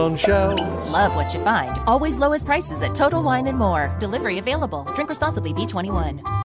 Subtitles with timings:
[0.00, 0.90] on shelves.
[0.90, 1.78] Love what you find.
[1.86, 3.94] Always lowest prices at Total Wine and More.
[3.98, 4.84] Delivery available.
[4.94, 5.52] Drink responsibly.
[5.52, 6.40] B21.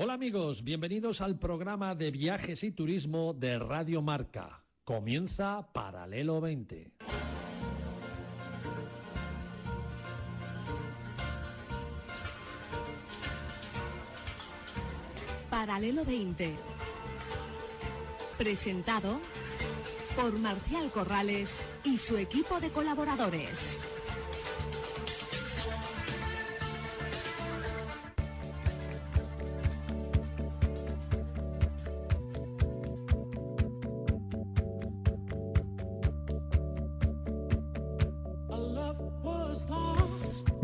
[0.00, 4.67] Hola amigos, bienvenidos al programa de viajes y turismo de Radio Marca.
[4.88, 6.92] Comienza Paralelo 20.
[15.50, 16.56] Paralelo 20.
[18.38, 19.20] Presentado
[20.16, 23.97] por Marcial Corrales y su equipo de colaboradores.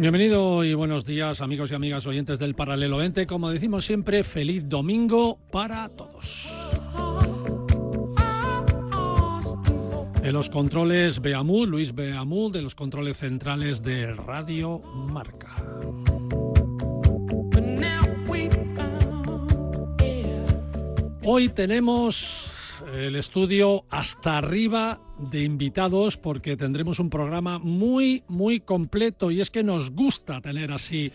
[0.04, 3.26] Bienvenido y buenos días amigos y amigas oyentes del Paralelo 20.
[3.26, 6.46] Como decimos siempre, feliz domingo para todos.
[10.20, 15.56] De los controles Beamul, Luis Beamul, de los controles centrales de Radio Marca.
[21.22, 22.53] Hoy tenemos
[22.94, 29.50] el estudio hasta arriba de invitados porque tendremos un programa muy, muy completo y es
[29.50, 31.10] que nos gusta tener así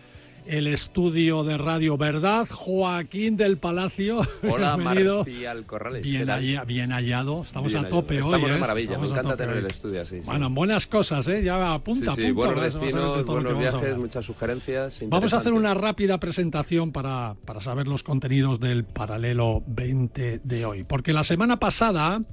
[0.50, 4.22] el estudio de Radio Verdad, Joaquín del Palacio.
[4.50, 5.18] Hola, bienvenido.
[5.20, 6.02] Marcial Corrales.
[6.02, 8.30] Bien, hallado, estamos Bien a tope hallado.
[8.30, 8.36] hoy.
[8.36, 8.60] Estamos de ¿eh?
[8.60, 10.22] maravilla, Estamos me encanta tener el estudio así.
[10.22, 10.26] sí.
[10.26, 11.44] Bueno, buenas cosas, ¿eh?
[11.44, 12.34] Ya apunta, sí, sí, apunta.
[12.34, 15.04] buenos destinos, buenos viajes, muchas sugerencias.
[15.08, 20.66] Vamos a hacer una rápida presentación para, para saber los contenidos del paralelo 20 de
[20.66, 20.84] hoy.
[20.84, 22.24] Porque la semana pasada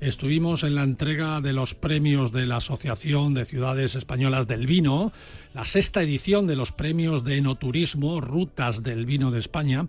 [0.00, 5.12] estuvimos en la entrega de los premios de la Asociación de Ciudades Españolas del Vino,
[5.54, 9.86] la sexta edición de los premios de enoturismo, Rutas del Vino de España.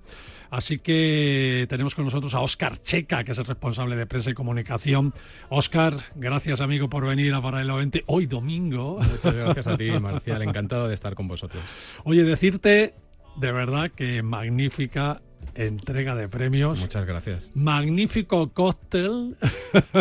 [0.49, 4.33] Así que tenemos con nosotros a Óscar Checa, que es el responsable de prensa y
[4.33, 5.13] comunicación.
[5.49, 8.99] Óscar, gracias amigo por venir a Paralelo 20 hoy domingo.
[8.99, 10.41] Muchas gracias a ti, Marcial.
[10.43, 11.63] Encantado de estar con vosotros.
[12.03, 12.93] Oye, decirte
[13.35, 15.21] de verdad que magnífica
[15.55, 16.79] entrega de premios.
[16.79, 17.51] Muchas gracias.
[17.55, 19.35] Magnífico cóctel,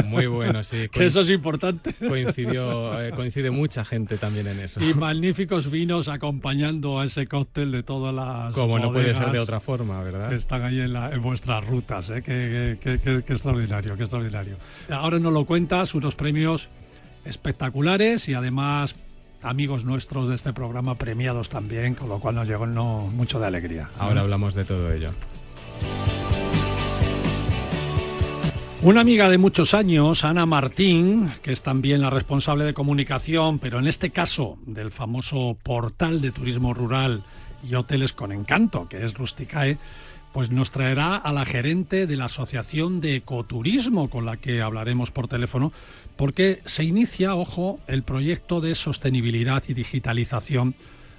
[0.07, 0.89] Muy bueno, sí.
[0.93, 1.95] que eso es importante.
[2.07, 4.83] Coincidió, eh, coincide mucha gente también en eso.
[4.83, 8.53] Y magníficos vinos acompañando a ese cóctel de todas las.
[8.53, 10.29] Como no puede ser de otra forma, ¿verdad?
[10.31, 12.23] Que están ahí en, la- en vuestras rutas, ¿eh?
[12.23, 14.57] Qué, qué- qué- qué extraordinario, qué extraordinario.
[14.91, 16.69] Ahora nos lo cuentas, unos premios
[17.25, 18.95] espectaculares y además
[19.43, 23.47] amigos nuestros de este programa premiados también, con lo cual nos llegó no, mucho de
[23.47, 23.89] alegría.
[23.99, 25.11] Ahora hablamos de todo ello.
[28.84, 33.78] Una amiga de muchos años, Ana Martín, que es también la responsable de comunicación, pero
[33.78, 37.25] en este caso del famoso portal de turismo rural
[37.67, 39.78] y hoteles con encanto, que es Rusticae,
[40.34, 45.11] pues nos traerá a la gerente de la Asociación de Ecoturismo, con la que hablaremos
[45.11, 45.73] por teléfono,
[46.17, 50.75] porque se inicia, ojo, el proyecto de sostenibilidad y digitalización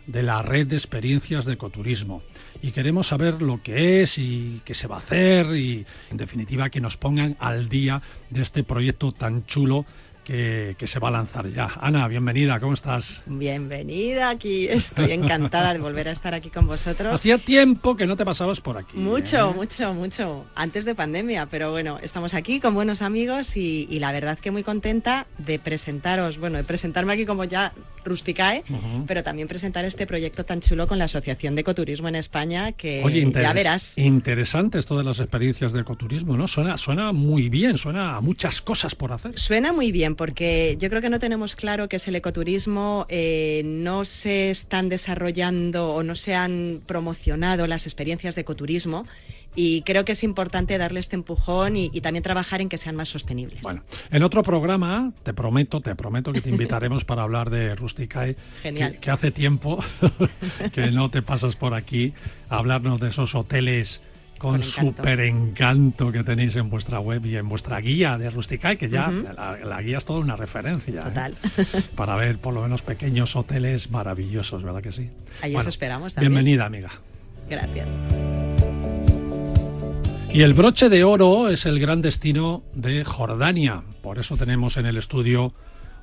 [0.06, 2.22] de la red de experiencias de ecoturismo.
[2.62, 6.70] Y queremos saber lo que es y qué se va a hacer y, en definitiva,
[6.70, 9.86] que nos pongan al día de este proyecto tan chulo
[10.26, 11.70] que, que se va a lanzar ya.
[11.80, 13.22] Ana, bienvenida, ¿cómo estás?
[13.28, 14.68] Bienvenida aquí.
[14.68, 17.14] Estoy encantada de volver a estar aquí con vosotros.
[17.14, 18.98] Hacía tiempo que no te pasabas por aquí.
[18.98, 19.54] Mucho, ¿eh?
[19.54, 20.46] mucho, mucho.
[20.56, 24.52] Antes de pandemia, pero bueno, estamos aquí con buenos amigos y, y la verdad que
[24.52, 27.72] muy contenta de presentaros, bueno, de presentarme aquí como ya
[28.06, 28.64] Rusticae,
[29.08, 33.02] pero también presentar este proyecto tan chulo con la Asociación de Ecoturismo en España que
[33.04, 33.98] Oye, ya verás.
[33.98, 36.48] interesante esto de las experiencias de ecoturismo, ¿no?
[36.48, 39.38] Suena, suena muy bien, suena a muchas cosas por hacer.
[39.38, 43.64] Suena muy bien porque yo creo que no tenemos claro que es el ecoturismo, eh,
[43.66, 49.06] no se están desarrollando o no se han promocionado las experiencias de ecoturismo
[49.56, 52.96] y creo que es importante darle este empujón y, y también trabajar en que sean
[52.96, 53.62] más sostenibles.
[53.62, 58.36] Bueno, en otro programa, te prometo, te prometo que te invitaremos para hablar de Rusticae,
[58.62, 58.94] Genial.
[58.94, 59.84] Que, que hace tiempo
[60.74, 62.14] que no te pasas por aquí
[62.50, 64.02] a hablarnos de esos hoteles
[64.38, 68.90] con súper encanto que tenéis en vuestra web y en vuestra guía de Rusticae, que
[68.90, 69.24] ya Ujú.
[69.36, 71.00] la, la guía es toda una referencia.
[71.00, 71.04] ¿eh?
[71.04, 71.34] Total.
[71.96, 75.10] Para ver por lo menos pequeños hoteles maravillosos, ¿verdad que sí?
[75.42, 76.34] Ahí os esperamos también.
[76.34, 76.92] Bienvenida, amiga.
[77.50, 77.88] Gracias.
[80.34, 83.84] Y el broche de oro es el gran destino de Jordania.
[84.02, 85.54] Por eso tenemos en el estudio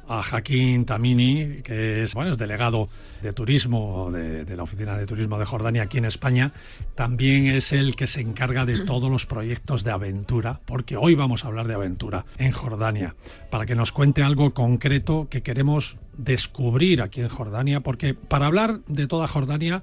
[0.09, 2.89] a Joaquín Tamini, que es, bueno, es delegado
[3.23, 6.53] de turismo de, la Oficina de Turismo de Jordania aquí en España.
[6.95, 11.45] También es el que se encarga de todos los proyectos de aventura, porque hoy vamos
[11.45, 13.15] a hablar de aventura en Jordania,
[13.51, 18.81] para que nos cuente algo concreto que queremos descubrir aquí en Jordania, porque para hablar
[18.87, 19.83] de toda Jordania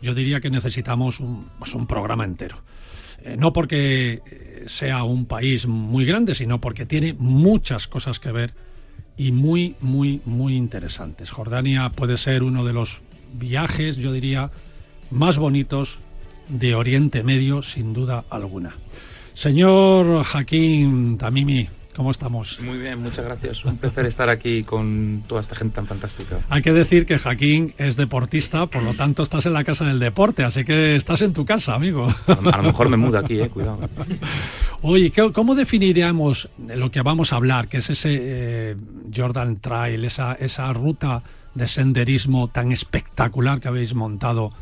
[0.00, 2.58] yo diría que necesitamos un, pues un programa entero.
[3.24, 4.22] Eh, no porque
[4.66, 8.52] sea un país muy grande, sino porque tiene muchas cosas que ver
[9.16, 11.30] y muy, muy, muy interesantes.
[11.30, 13.00] Jordania puede ser uno de los
[13.34, 14.50] viajes, yo diría,
[15.10, 15.98] más bonitos
[16.48, 18.74] de Oriente Medio, sin duda alguna.
[19.34, 21.68] Señor Hakim Tamimi,
[21.98, 22.60] ¿Cómo estamos?
[22.60, 23.64] Muy bien, muchas gracias.
[23.64, 26.38] Un placer estar aquí con toda esta gente tan fantástica.
[26.48, 29.98] Hay que decir que Jaquín es deportista, por lo tanto estás en la casa del
[29.98, 32.06] deporte, así que estás en tu casa, amigo.
[32.28, 33.80] A lo mejor me mudo aquí, eh, cuidado.
[34.82, 38.76] Oye, ¿cómo definiríamos lo que vamos a hablar, que es ese eh,
[39.12, 41.24] Jordan Trail, esa, esa ruta
[41.56, 44.52] de senderismo tan espectacular que habéis montado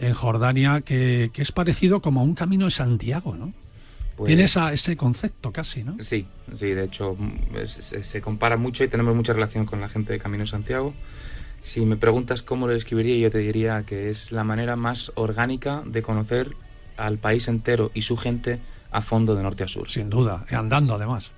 [0.00, 3.52] en Jordania, que, que es parecido como a un camino de Santiago, ¿no?
[4.20, 5.96] Pues Tiene ese concepto casi, ¿no?
[6.00, 10.12] Sí, sí, de hecho mm, se compara mucho y tenemos mucha relación con la gente
[10.12, 10.92] de Camino Santiago.
[11.62, 15.82] Si me preguntas cómo lo describiría, yo te diría que es la manera más orgánica
[15.86, 16.50] de conocer
[16.98, 18.58] al país entero y su gente
[18.90, 19.88] a fondo de norte a sur.
[19.88, 21.30] Sin duda, andando además.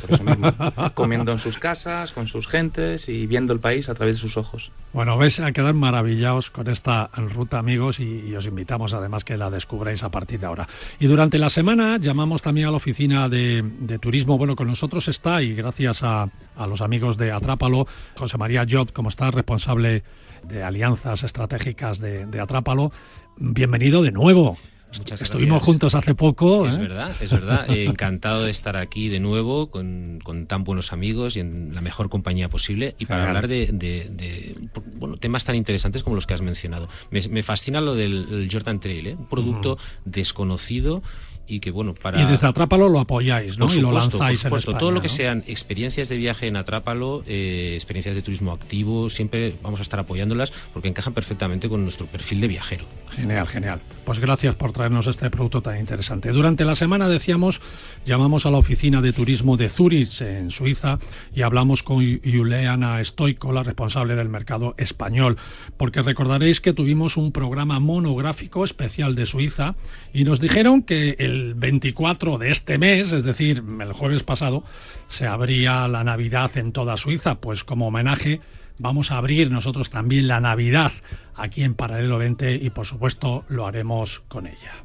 [0.00, 0.54] Por eso mismo.
[0.94, 4.36] Comiendo en sus casas, con sus gentes y viendo el país a través de sus
[4.36, 4.70] ojos.
[4.92, 9.50] Bueno, vais a quedar maravillados con esta ruta, amigos, y, os invitamos además que la
[9.50, 10.66] descubráis a partir de ahora.
[10.98, 14.38] Y durante la semana llamamos también a la oficina de, turismo.
[14.38, 16.30] Bueno, con nosotros está, y gracias a,
[16.66, 17.86] los amigos de Atrápalo,
[18.16, 20.04] José María Job, como está responsable
[20.42, 22.90] de alianzas estratégicas de, de Atrápalo.
[23.36, 24.56] Bienvenido de nuevo.
[24.92, 26.66] Estuvimos juntos hace poco.
[26.66, 26.80] Es ¿eh?
[26.80, 27.66] verdad, es verdad.
[27.68, 32.48] encantado de estar aquí de nuevo con, tan buenos amigos y en la mejor compañía
[32.48, 34.56] posible y para hablar de,
[34.94, 36.88] bueno, temas tan interesantes como los que has mencionado.
[37.10, 39.14] Me, fascina lo del Jordan Trail, ¿eh?
[39.14, 41.02] un producto desconocido
[41.48, 44.74] y que bueno para y desde Atrápalo lo apoyáis no y lo lanzáis por supuesto.
[44.78, 49.54] Todo lo que sean experiencias de viaje en Atrápalo eh, experiencias de turismo activo siempre
[49.62, 52.84] vamos a estar apoyándolas porque encajan perfectamente con nuestro perfil de viajero.
[53.10, 53.80] Genial genial.
[54.04, 56.30] Pues gracias por traernos este producto tan interesante.
[56.30, 57.60] Durante la semana decíamos
[58.08, 60.98] llamamos a la oficina de turismo de Zurich en Suiza
[61.32, 65.36] y hablamos con Juliana Stoico la responsable del mercado español
[65.76, 69.76] porque recordaréis que tuvimos un programa monográfico especial de Suiza
[70.12, 74.64] y nos dijeron que el el 24 de este mes, es decir, el jueves pasado,
[75.08, 77.36] se abría la Navidad en toda Suiza.
[77.36, 78.40] Pues como homenaje
[78.78, 80.92] vamos a abrir nosotros también la Navidad
[81.34, 84.84] aquí en Paralelo 20 y por supuesto lo haremos con ella.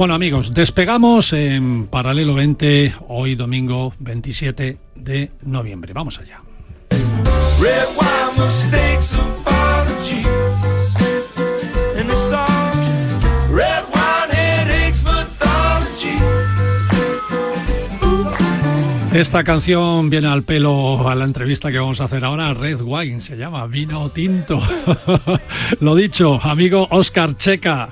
[0.00, 5.92] Bueno amigos, despegamos en Paralelo 20 hoy domingo 27 de noviembre.
[5.92, 6.40] Vamos allá.
[19.12, 22.54] Esta canción viene al pelo a la entrevista que vamos a hacer ahora.
[22.54, 24.62] Red Wine se llama, vino tinto.
[25.80, 27.88] Lo dicho, amigo Oscar Checa.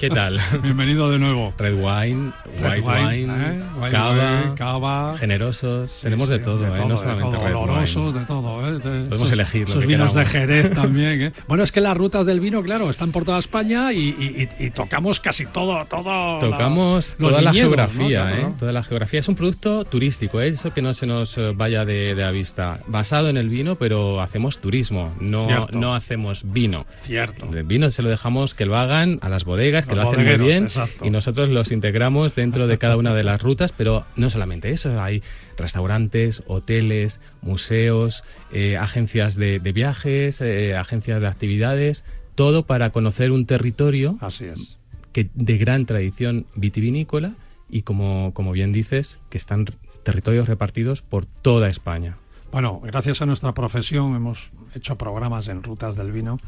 [0.00, 0.40] ¿Qué tal?
[0.64, 1.54] Bienvenido de nuevo.
[1.56, 4.54] Red Wine, White Wine, ¿eh?
[4.56, 6.00] cava, generosos.
[6.02, 6.84] Tenemos de todo, ¿eh?
[6.84, 8.18] no solamente Red Wine.
[8.18, 8.68] de todo.
[8.68, 8.80] ¿eh?
[9.08, 11.22] Podemos elegir lo vinos de Jerez también.
[11.22, 11.32] ¿eh?
[11.46, 15.46] Bueno, es que las rutas del vino, claro, están por toda España y, tocamos casi
[15.46, 15.84] todo.
[15.84, 18.48] todo tocamos toda la geografía, ¿eh?
[18.58, 19.20] Toda la geografía.
[19.20, 20.55] Es un producto turístico, ¿eh?
[20.56, 22.80] Eso que no se nos eh, vaya de, de, vista.
[22.86, 26.86] Basado en el vino, pero hacemos turismo, no, no hacemos vino.
[27.02, 27.46] Cierto.
[27.52, 30.38] El vino se lo dejamos que lo hagan a las bodegas, que lo hacen muy
[30.38, 30.68] bien,
[31.02, 35.00] y nosotros los integramos dentro de cada una de las rutas, pero no solamente eso,
[35.00, 35.22] hay
[35.58, 43.44] restaurantes, hoteles, museos, eh, agencias de, viajes, eh, agencias de actividades, todo para conocer un
[43.44, 44.78] territorio Así es.
[45.12, 47.34] que de gran tradición vitivinícola
[47.68, 49.66] y como, como bien dices, que están
[50.06, 52.16] territorios repartidos por toda España.
[52.52, 56.38] Bueno, gracias a nuestra profesión hemos hecho programas en rutas del vino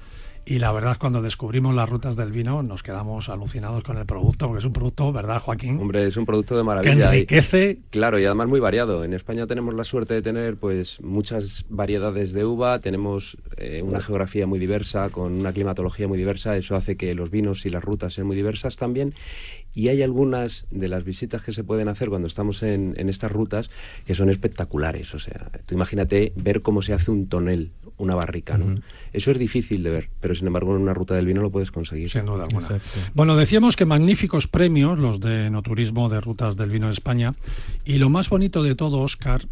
[0.49, 4.07] y la verdad es cuando descubrimos las rutas del vino nos quedamos alucinados con el
[4.07, 5.79] producto, porque es un producto, ¿verdad, Joaquín?
[5.79, 6.95] Hombre, es un producto de maravilla.
[6.95, 7.79] Que enriquece.
[7.91, 9.05] claro, y además muy variado.
[9.05, 14.01] En España tenemos la suerte de tener pues muchas variedades de uva, tenemos eh, una
[14.01, 17.85] geografía muy diversa, con una climatología muy diversa, eso hace que los vinos y las
[17.85, 19.13] rutas sean muy diversas también
[19.79, 23.71] y hay algunas de las visitas que se pueden hacer cuando estamos en, estas rutas
[24.05, 25.15] que son espectaculares.
[25.15, 28.81] O sea, tú imagínate ver cómo se hace un tonel, una barrica, ¿no?
[29.13, 31.71] Eso es difícil de ver, pero sin embargo en una ruta del vino lo puedes
[31.71, 32.11] conseguir.
[32.11, 32.69] Sin duda alguna.
[33.15, 37.35] Bueno, decíamos que magníficos premios los de No Turismo de Rutas del Vino de España
[37.85, 39.47] y lo más bonito de todo, Oscar,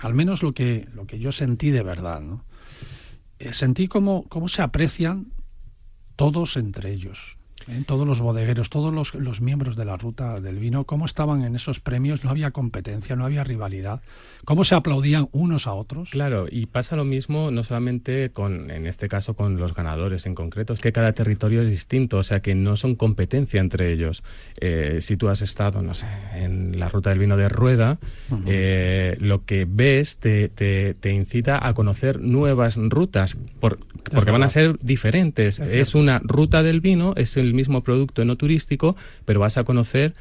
[0.00, 2.44] al menos lo que, lo que yo sentí de verdad, ¿no?
[3.38, 5.28] Eh, sentí cómo, cómo se aprecian
[6.16, 7.37] todos entre ellos.
[7.68, 7.82] ¿Eh?
[7.86, 11.54] todos los bodegueros, todos los, los, miembros de la ruta del vino, cómo estaban en
[11.54, 14.00] esos premios, no había competencia, no había rivalidad,
[14.44, 16.10] cómo se aplaudían unos a otros.
[16.10, 20.34] Claro, y pasa lo mismo no solamente con, en este caso, con los ganadores en
[20.34, 24.22] concreto, es que cada territorio es distinto, o sea que no son competencia entre ellos.
[24.60, 27.98] Eh, si tú has estado, no sé, en la ruta del vino de Rueda,
[28.46, 33.78] eh, lo que ves te, te, te, incita a conocer nuevas rutas, por,
[34.12, 35.58] porque van a ser diferentes.
[35.58, 38.96] Es, es una ruta del vino, es el mismo producto no turístico,
[39.26, 40.14] pero vas a conocer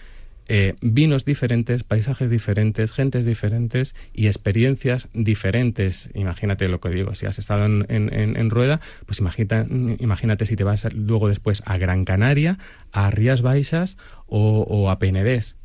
[0.49, 6.09] eh, vinos diferentes, paisajes diferentes, gentes diferentes y experiencias diferentes.
[6.13, 10.63] Imagínate lo que digo, si has estado en, en, en Rueda, pues imagínate si te
[10.63, 12.57] vas luego después a Gran Canaria,
[12.93, 15.57] a Rías Baixas o, o a Penedés.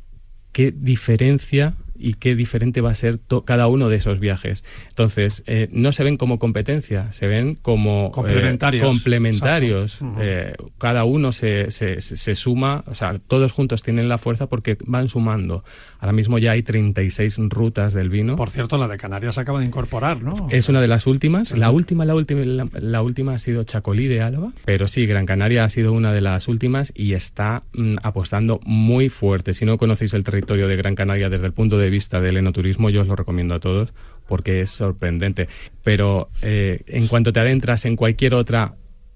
[0.51, 4.65] ¿Qué diferencia y qué diferente va a ser cada uno de esos viajes.
[4.89, 8.83] Entonces, eh, no se ven como competencia, se ven como complementarios.
[8.83, 10.01] Eh, complementarios.
[10.01, 10.17] Uh -huh.
[10.19, 14.77] eh, cada uno se, se, se, suma, o sea, todos juntos tienen la fuerza porque
[14.85, 15.63] van sumando.
[15.99, 18.35] Ahora mismo ya hay 36 rutas del vino.
[18.35, 20.47] Por cierto, la de Canarias acaba de incorporar, ¿no?
[20.51, 21.51] Es una de las últimas.
[21.51, 21.59] Uh -huh.
[21.59, 25.25] La última, la última, la, la, última ha sido Chacolí de Álava, pero sí, Gran
[25.25, 29.53] Canaria ha sido una de las últimas y está mm, apostando muy fuerte.
[29.53, 32.89] Si no conocéis el territorio de Gran Canaria desde el punto de vista del enoturismo,
[32.89, 33.93] yo os lo recomiendo a todos
[34.27, 35.47] porque es sorprendente.
[35.83, 38.75] Pero eh, en cuanto te adentras en cualquier otra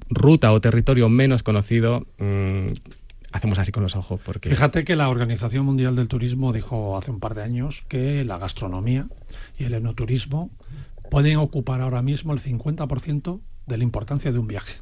[0.10, 2.68] ruta o territorio menos conocido, mmm,
[3.32, 4.20] hacemos así con los ojos.
[4.24, 4.50] Porque...
[4.50, 8.38] Fíjate que la Organización Mundial del Turismo dijo hace un par de años que la
[8.38, 9.08] gastronomía
[9.58, 10.52] y el enoturismo
[11.10, 14.76] pueden ocupar ahora mismo el 50% de la importancia de un viaje.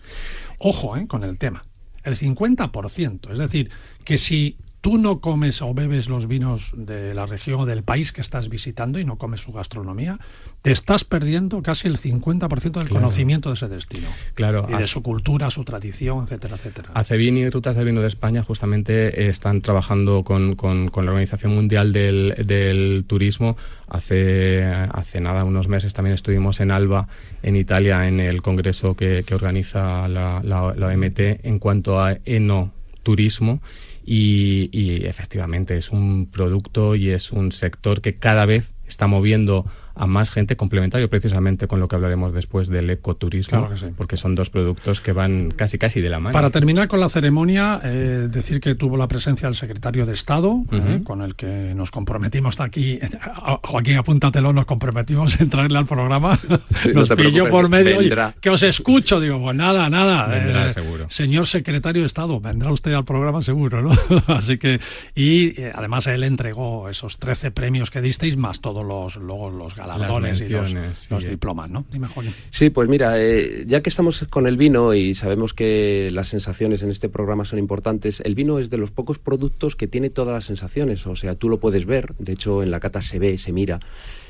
[0.60, 1.66] Ojo eh, con el tema.
[2.04, 3.32] El 50%.
[3.32, 3.72] Es decir,
[4.04, 8.12] que si tú no comes o bebes los vinos de la región o del país
[8.12, 10.20] que estás visitando y no comes su gastronomía,
[10.62, 12.90] te estás perdiendo casi el 50% del claro.
[12.90, 14.08] conocimiento de ese destino.
[14.36, 14.68] Claro.
[14.70, 16.92] Y de su cultura, su tradición, etcétera, etcétera.
[16.94, 21.56] Acevin y Rutas del Vino de España justamente están trabajando con, con, con la Organización
[21.56, 23.58] Mundial del, del, Turismo.
[23.88, 27.08] Hace, hace nada, unos meses, también estuvimos en Alba,
[27.42, 32.20] en Italia, en el congreso que, que organiza la, la, la OMT en cuanto a
[32.24, 33.62] enoturismo.
[34.08, 39.66] Y, y, efectivamente es un producto y es un sector que cada vez está moviendo
[39.96, 43.88] a más gente, complementario precisamente con lo que hablaremos después del ecoturismo, claro sí.
[43.96, 46.34] porque son dos productos que van casi casi de la mano.
[46.34, 50.50] Para terminar con la ceremonia, eh, decir que tuvo la presencia el secretario de Estado,
[50.52, 51.02] uh -huh.
[51.02, 53.00] eh, con el que nos comprometimos aquí,
[53.64, 56.38] Joaquín, apúntatelo, nos comprometimos en traerle al programa,
[56.70, 60.66] sí, nos no pilló por medio, oye, que os escucho, digo, pues nada, nada, vendrá,
[60.66, 61.10] eh, seguro.
[61.10, 63.92] señor secretario de Estado, vendrá usted al programa seguro, ¿no?
[64.28, 64.80] Así que,
[65.16, 69.76] y eh, además él entregó esos 13 premios que disteis, más todos los, luego los
[69.88, 71.86] galardones y los, diplomas, ¿no?
[71.92, 72.08] Dime.
[72.50, 76.84] Sí, pues mira, eh, ya que estamos con el vino y sabemos que las sensaciones
[76.84, 80.34] en este programa son importantes, el vino es de los pocos productos que tiene todas
[80.34, 83.38] las sensaciones, o sea, tú lo puedes ver, de hecho en la cata se ve,
[83.38, 83.80] se mira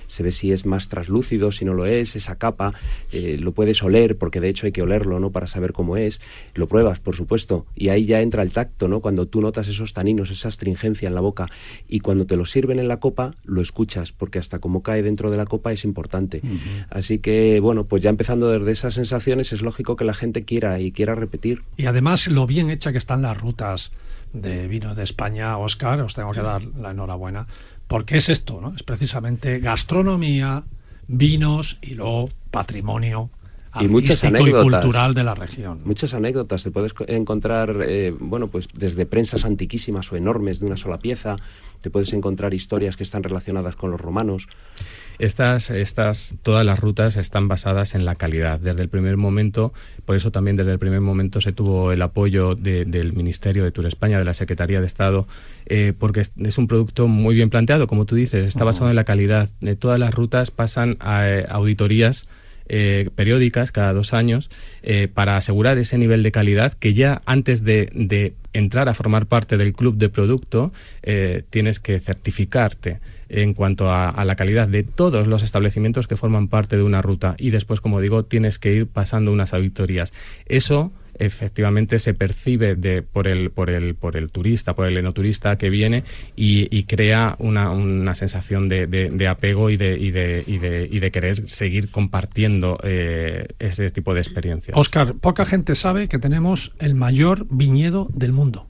[0.08, 2.74] se ve si es más traslúcido, si no lo es, esa capa,
[3.12, 5.32] eh, lo puedes oler, porque de hecho hay que olerlo, ¿no?
[5.32, 6.22] Para saber cómo es,
[6.54, 9.00] lo pruebas, por supuesto, y ahí ya entra el tacto, ¿no?
[9.00, 11.48] Cuando tú notas esos taninos, esa astringencia en la boca,
[11.88, 15.32] y cuando te lo sirven en la copa, lo escuchas, porque hasta cómo cae dentro
[15.32, 16.42] de la copa es importante.
[16.44, 16.86] Uh -huh.
[16.90, 20.80] Así que, bueno, pues ya empezando desde esas sensaciones, es lógico que la gente quiera
[20.80, 21.64] y quiera repetir.
[21.78, 23.92] Y además, lo bien hecha que están las rutas
[24.34, 27.48] de vino de España, Oscar, os tengo que dar la enhorabuena
[27.88, 28.74] porque es esto, ¿no?
[28.76, 30.64] Es precisamente gastronomía,
[31.08, 33.30] vinos y luego patrimonio
[33.82, 35.82] y muchas anécdotas y cultural de la región.
[35.84, 40.78] Muchas anécdotas te puedes encontrar, eh, bueno, pues desde prensas antiquísimas o enormes de una
[40.78, 41.38] sola pieza,
[41.86, 44.48] te puedes encontrar historias que están relacionadas con los romanos.
[45.20, 48.60] Estas, estas, todas las rutas están basadas en la calidad.
[48.60, 49.72] Desde el primer momento,
[50.04, 53.72] por eso también desde el primer momento se tuvo el apoyo de, del Ministerio de
[53.72, 55.28] Tour España, de la Secretaría de Estado,
[55.68, 58.96] eh, porque es, es, un producto muy bien planteado, como tú dices, está basado en
[58.96, 59.50] la calidad.
[59.62, 62.26] Eh, todas las rutas pasan a, a auditorías
[62.68, 64.50] eh, periódicas cada dos años
[64.82, 69.58] eh, para asegurar ese nivel de calidad que ya antes de, entrar a formar parte
[69.58, 70.72] del club de producto
[71.04, 76.16] eh, tienes que certificarte en cuanto a, a, la calidad de todos los establecimientos que
[76.16, 77.36] forman parte de una ruta.
[77.38, 80.14] Y después como digo tienes que ir pasando unas auditorías.
[80.46, 85.58] Eso efectivamente se percibe de, por, el, por, el, por el turista, por el enoturista
[85.58, 86.04] que viene
[86.36, 90.88] y, crea una, una sensación de, de, de apego y de, y, de, y, de,
[90.92, 94.78] y de querer seguir compartiendo eh, ese tipo de experiencias.
[94.78, 98.68] Oscar, poca gente sabe que tenemos el mayor viñedo del mundo.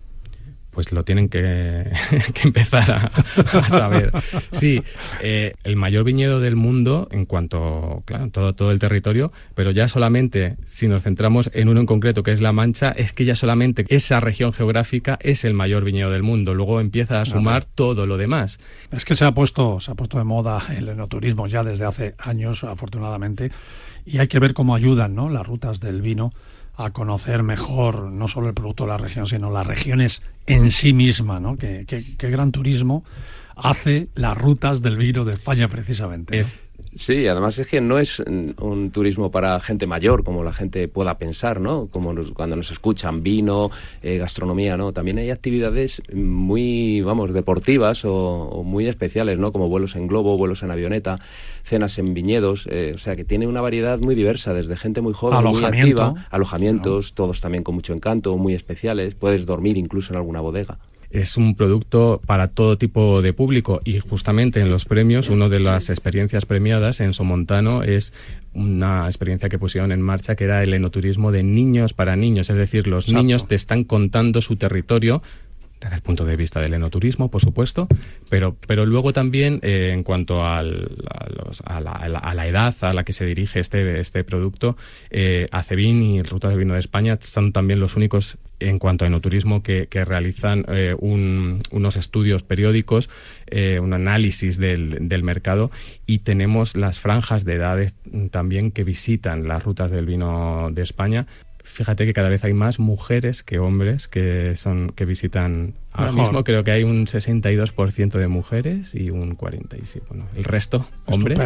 [0.76, 1.90] Pues lo tienen que,
[2.44, 3.12] empezar
[3.46, 4.12] a, saber.
[4.52, 4.84] Sí,
[5.22, 9.88] eh, el mayor viñedo del mundo en cuanto, claro, todo, todo el territorio, pero ya
[9.88, 13.38] solamente si nos centramos en uno en concreto, que es La Mancha, es que ya
[13.38, 16.54] solamente esa región geográfica es el mayor viñedo del mundo.
[16.54, 18.60] Luego empieza a sumar todo lo demás.
[18.92, 22.16] Es que se ha puesto, se ha puesto de moda el enoturismo ya desde hace
[22.20, 23.50] años, afortunadamente,
[24.06, 25.30] y hay que ver cómo ayudan ¿no?
[25.30, 26.34] las rutas del vino
[26.78, 30.94] a conocer mejor no solo el producto de la región, sino las regiones en sí
[30.94, 31.58] misma, ¿no?
[31.58, 31.86] Que,
[32.18, 33.04] gran turismo
[33.56, 36.42] hace las rutas del vino de España precisamente.
[36.96, 41.18] Sí, además es que no es un turismo para gente mayor, como la gente pueda
[41.18, 41.88] pensar, ¿no?
[41.88, 43.70] Como cuando nos escuchan vino,
[44.02, 44.94] eh, gastronomía, ¿no?
[44.94, 49.52] También hay actividades muy, vamos, deportivas o, muy especiales, ¿no?
[49.52, 51.20] Como vuelos en globo, vuelos en avioneta,
[51.64, 55.14] cenas en viñedos, eh, o sea que tiene una variedad muy diversa, desde gente muy
[55.14, 60.18] joven, muy activa, alojamientos, todos también con mucho encanto, muy especiales, puedes dormir incluso en
[60.18, 60.78] alguna bodega
[61.16, 65.60] es un producto para todo tipo de público y justamente en los premios, una de
[65.60, 68.14] las experiencias premiadas en Somontano es
[68.54, 72.58] una experiencia que pusieron en marcha que era el enoturismo de niños para niños, es
[72.58, 75.22] decir, los niños te están contando su territorio
[75.80, 77.88] desde el punto de vista del enoturismo, por supuesto,
[78.30, 80.90] pero, pero luego también eh, en cuanto al,
[81.66, 84.78] a, la, edad a la que se dirige este, este producto,
[85.12, 89.08] eh, Acevin y Ruta de Vino de España son también los únicos en cuanto a
[89.08, 93.10] enoturismo que, que realizan eh, unos estudios periódicos,
[93.48, 95.72] eh, un análisis del, del, mercado
[96.06, 97.96] y tenemos las franjas de edades
[98.32, 101.26] también que visitan las rutas del vino de España
[101.76, 106.44] fíjate que cada vez hay más mujeres que hombres que son que visitan Ahora mismo
[106.44, 111.40] creo que hay un 62% de mujeres y un 47%, bueno, el resto hombres.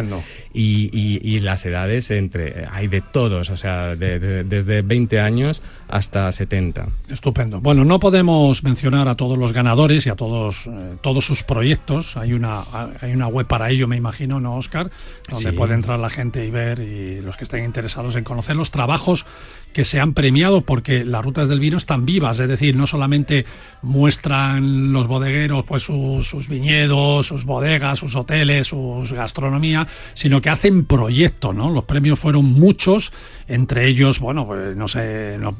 [0.52, 6.86] Y, y, las edades entre hay de todos, o sea, desde 20 años hasta 70.
[7.08, 7.60] Estupendo.
[7.60, 12.16] Bueno, no podemos mencionar a todos los ganadores y a todos eh, todos sus proyectos.
[12.16, 12.62] Hay una
[13.00, 14.90] hay una web para ello, me imagino, ¿no, Oscar?
[15.28, 18.70] Donde puede entrar la gente y ver y los que estén interesados en conocer los
[18.70, 19.26] trabajos
[19.72, 23.44] que se han premiado porque las rutas del vino están vivas, es decir, no solamente
[23.82, 30.84] muestran los bodegueros pues sus, viñedos, sus bodegas, sus hoteles, su gastronomía, sino que hacen
[30.84, 31.70] proyectos, ¿no?
[31.70, 33.12] Los premios fueron muchos,
[33.48, 35.56] entre ellos, bueno, pues no sé, no,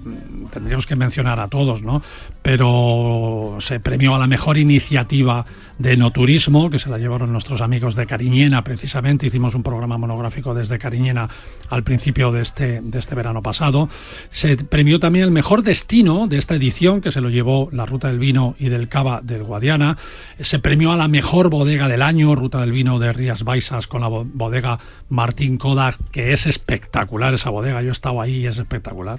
[0.53, 2.03] tendríamos que mencionar a todos, ¿no?
[2.43, 5.47] Pero se premió a la mejor iniciativa
[5.81, 9.27] de no turismo, que se la llevaron nuestros amigos de Cariñena, precisamente.
[9.27, 11.31] Hicimos un programa monográfico desde Cariñena
[11.71, 13.89] al principio de este, de este verano pasado.
[14.31, 18.09] Se premió también el mejor destino de esta edición, que se lo llevó la Ruta
[18.09, 19.97] del Vino y del Cava del Guadiana.
[20.41, 24.03] Se premió a la mejor bodega del año, Ruta del Vino de Rías Baixas, con
[24.03, 27.81] la bodega Martín Kodak, que es espectacular esa bodega.
[27.81, 29.19] Yo he estado ahí y es espectacular.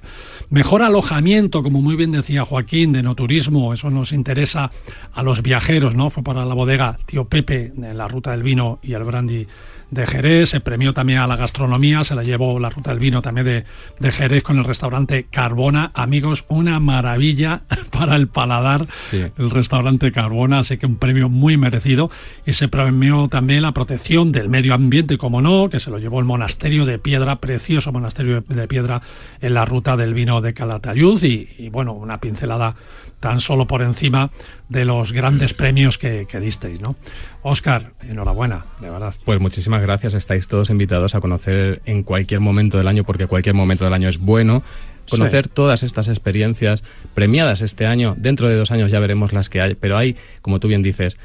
[0.51, 3.73] Mejor alojamiento, como muy bien decía Joaquín, de no turismo.
[3.73, 4.71] Eso nos interesa
[5.13, 6.11] a los viajeros, ¿no?
[6.11, 9.47] Fue para la bodega Tío Pepe en la ruta del vino y el brandy
[9.89, 13.21] de Jerez, se premió también a la gastronomía, se la llevó la ruta del vino
[13.21, 13.63] también de,
[13.99, 15.91] de Jerez con el restaurante Carbona.
[15.93, 17.61] Amigos, una maravilla
[17.91, 22.11] para el paladar el restaurante Carbona, así que un premio muy merecido.
[22.45, 26.19] Y se premió también la protección del medio ambiente, como no, que se lo llevó
[26.19, 29.01] el monasterio de piedra, precioso monasterio de piedra
[29.39, 32.75] en la ruta del vino de Calatayud y, y bueno, una pincelada
[33.21, 34.31] tan solo por encima
[34.67, 36.97] de los grandes premios que, disteis, ¿no?
[37.43, 39.13] Oscar, enhorabuena, de verdad.
[39.23, 43.55] Pues muchísimas gracias, estáis todos invitados a conocer en cualquier momento del año, porque cualquier
[43.55, 44.63] momento del año es bueno,
[45.09, 49.61] conocer todas estas experiencias premiadas este año, dentro de dos años ya veremos las que
[49.61, 51.17] hay, pero hay, como tú bien dices,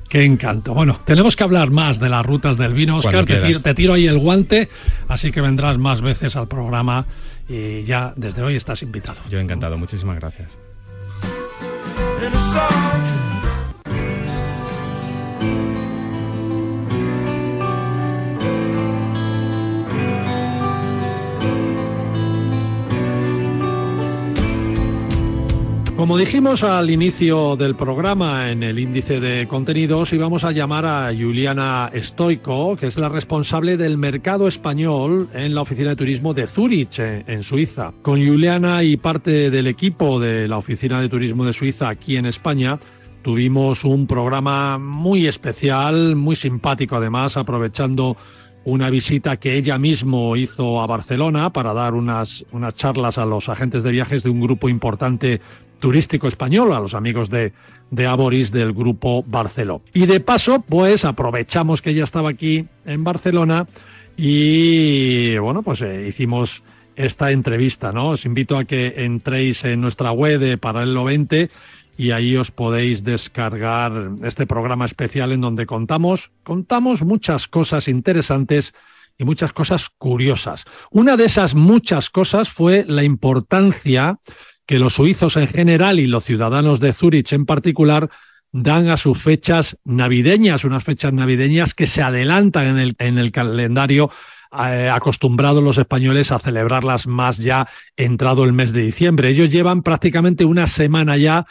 [0.09, 0.73] qué, encanto!
[0.73, 3.25] Bueno, tenemos que hablar más de las rutas del vino, Oscar.
[3.25, 4.67] te tiro ahí el guante,
[5.07, 7.05] así que vendrás más veces al programa
[7.47, 9.21] y ya desde hoy estás invitado.
[9.29, 10.57] Yo encantado, muchísimas gracias.
[25.95, 31.13] Como dijimos al inicio del programa en el índice de contenidos, íbamos a llamar a
[31.17, 36.47] Juliana Stoico, que es la responsable del mercado español en la Oficina de Turismo de
[36.47, 37.93] Zurich, en Suiza.
[38.01, 42.25] Con Juliana y parte del equipo de la Oficina de Turismo de Suiza aquí en
[42.25, 42.77] España,
[43.21, 48.17] tuvimos un programa muy especial, muy simpático además, aprovechando
[48.65, 53.47] una visita que ella mismo hizo a Barcelona para dar unas, unas charlas a los
[53.47, 55.39] agentes de viajes de un grupo importante
[55.79, 57.53] turístico español, a los amigos de,
[57.91, 59.81] de Aboris del grupo Barceló.
[59.93, 63.67] Y de paso, pues aprovechamos que ella estaba aquí en Barcelona
[64.17, 66.63] y bueno, pues eh, hicimos
[66.95, 68.09] esta entrevista, ¿no?
[68.09, 71.49] Os invito a que entréis en nuestra web de Paralelo 20
[71.97, 78.73] y ahí os podéis descargar este programa especial en donde contamos, contamos muchas cosas interesantes
[79.17, 80.65] y muchas cosas curiosas.
[80.91, 84.19] Una de esas muchas cosas fue la importancia
[84.65, 88.09] que los suizos en general y los ciudadanos de Zurich en particular
[88.51, 93.31] dan a sus fechas navideñas, unas fechas navideñas que se adelantan en el, en el
[93.31, 94.09] calendario
[94.57, 99.29] eh, acostumbrados los españoles a celebrarlas más ya entrado el mes de diciembre.
[99.29, 101.45] Ellos llevan prácticamente una semana ya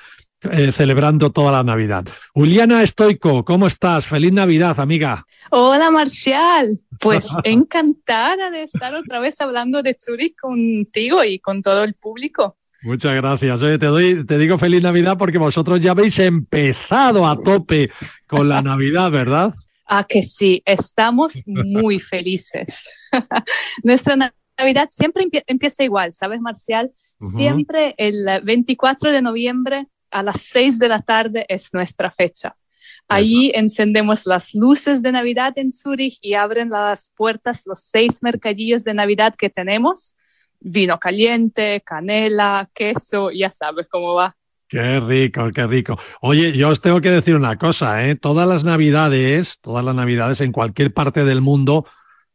[0.50, 2.04] eh, celebrando toda la Navidad.
[2.32, 4.06] Juliana Estoico, ¿cómo estás?
[4.06, 5.26] Feliz Navidad, amiga.
[5.50, 6.70] Hola, Marcial.
[7.00, 12.56] Pues encantada de estar otra vez hablando de Zurich contigo y con todo el público.
[12.84, 13.60] Muchas gracias.
[13.60, 17.90] te, doy, te digo feliz Navidad porque vosotros ya habéis empezado a tope
[18.26, 19.54] con la Navidad, ¿verdad?
[19.86, 22.88] Ah, que sí, estamos muy felices.
[23.82, 26.92] Nuestra Navidad siempre empieza igual, ¿sabes, Marcial?
[27.34, 32.54] Siempre el 24 de noviembre a las 6 de la tarde es nuestra fecha.
[33.08, 38.82] Allí encendemos las luces de Navidad en Zurich y abren las puertas los seis mercadillos
[38.82, 40.14] de Navidad que tenemos
[40.64, 44.34] vino caliente, canela, queso, ya sabes cómo va.
[44.66, 45.98] Qué rico, qué rico.
[46.20, 48.16] Oye, yo os tengo que decir una cosa, ¿eh?
[48.16, 51.86] Todas las navidades, todas las navidades en cualquier parte del mundo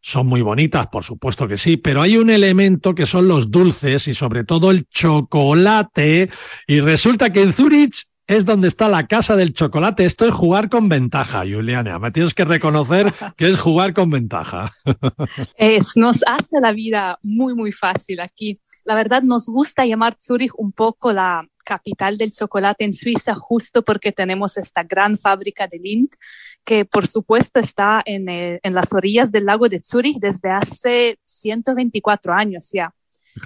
[0.02, 4.08] son muy bonitas, por supuesto que sí, pero hay un elemento que son los dulces
[4.08, 6.30] y sobre todo el chocolate.
[6.68, 10.06] Y resulta que en Zurich es donde está la casa del chocolate.
[10.06, 11.98] Esto es jugar con ventaja, Juliana.
[11.98, 14.72] Me tienes que reconocer que es jugar con ventaja.
[15.58, 18.60] Es, nos hace la vida muy, muy fácil aquí.
[18.86, 23.82] La verdad, nos gusta llamar Zurich un poco la capital del chocolate en Suiza, justo
[23.84, 26.13] porque tenemos esta gran fábrica de Lindt,
[26.63, 32.32] que por supuesto está en, en las orillas del lago de Zurich desde hace 124
[32.32, 32.94] años ya.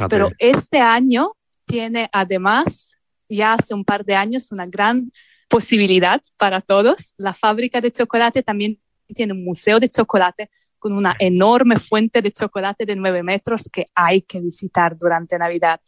[0.10, 1.32] Pero este año
[1.66, 2.98] tiene además
[3.30, 5.12] ya hace un par de años una gran
[5.48, 7.14] posibilidad para todos.
[7.18, 8.80] La fábrica de chocolate también
[9.14, 13.86] tiene un museo de chocolate con una enorme fuente de chocolate de nueve metros que
[13.96, 15.80] hay que visitar durante Navidad.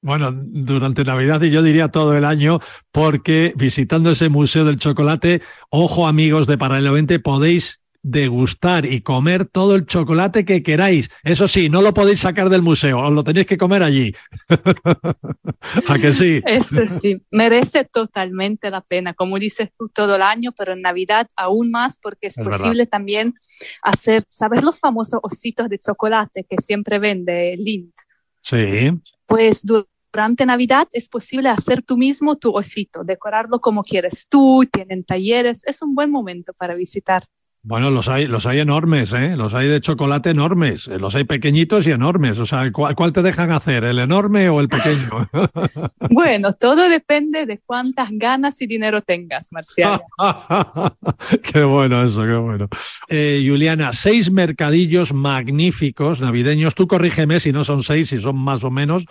[0.00, 2.60] Bueno, durante Navidad y yo diría todo el año,
[2.92, 9.46] porque visitando ese Museo del Chocolate, ojo amigos de Paralelo 20, podéis degustar y comer
[9.46, 11.10] todo el chocolate que queráis.
[11.24, 14.14] Eso sí, no lo podéis sacar del museo, os lo tenéis que comer allí.
[15.88, 16.40] ¿A que sí?
[16.46, 21.28] Esto sí, merece totalmente la pena, como dices tú, todo el año, pero en Navidad
[21.34, 23.34] aún más, porque es, posible también
[23.82, 27.92] hacer, ¿sabes los famosos ositos de chocolate que siempre vende Lind?
[28.40, 28.92] Sí.
[29.26, 35.02] Pues durante Navidad es posible hacer tú mismo tu osito, decorarlo como quieres tú, tienen
[35.02, 37.24] talleres, es un buen momento para visitar.
[37.68, 39.34] Bueno, los hay, los hay enormes, ¿eh?
[39.36, 42.38] Los hay de chocolate enormes, eh, los hay pequeñitos y enormes.
[42.38, 45.28] O sea, ¿cuál, te dejan hacer, el enorme o el pequeño?
[46.10, 50.00] bueno, todo depende de cuántas ganas y dinero tengas, Marcial.
[51.52, 52.68] qué bueno eso, qué bueno.
[53.08, 56.76] Eh, Juliana, seis mercadillos magníficos navideños.
[56.76, 59.06] Tú corrígeme si no son seis, si son más o menos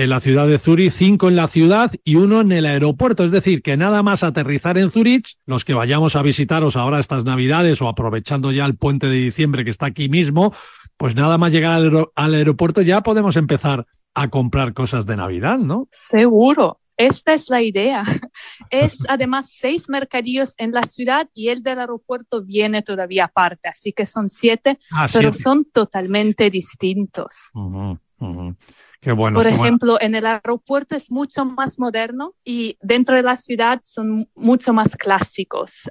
[0.00, 3.22] en la ciudad de Zurich, cinco en la ciudad y uno en el aeropuerto.
[3.22, 7.24] Es decir, que nada más aterrizar en Zurich, los que vayamos a visitaros ahora estas
[7.24, 10.54] Navidades o aprovechando ya el puente de diciembre que está aquí mismo,
[10.96, 11.82] pues nada más llegar
[12.14, 15.86] al, aeropuerto ya podemos empezar a comprar cosas de Navidad, ¿no?
[15.92, 16.80] Seguro.
[16.96, 18.02] Esta es la idea.
[18.70, 23.92] Es además seis mercadillos en la ciudad y el del aeropuerto viene todavía aparte, así
[23.92, 27.50] que son siete, ah, pero son totalmente distintos.
[29.02, 34.28] Por ejemplo, en el aeropuerto es mucho más moderno y dentro de la ciudad son
[34.34, 35.90] mucho más clásicos.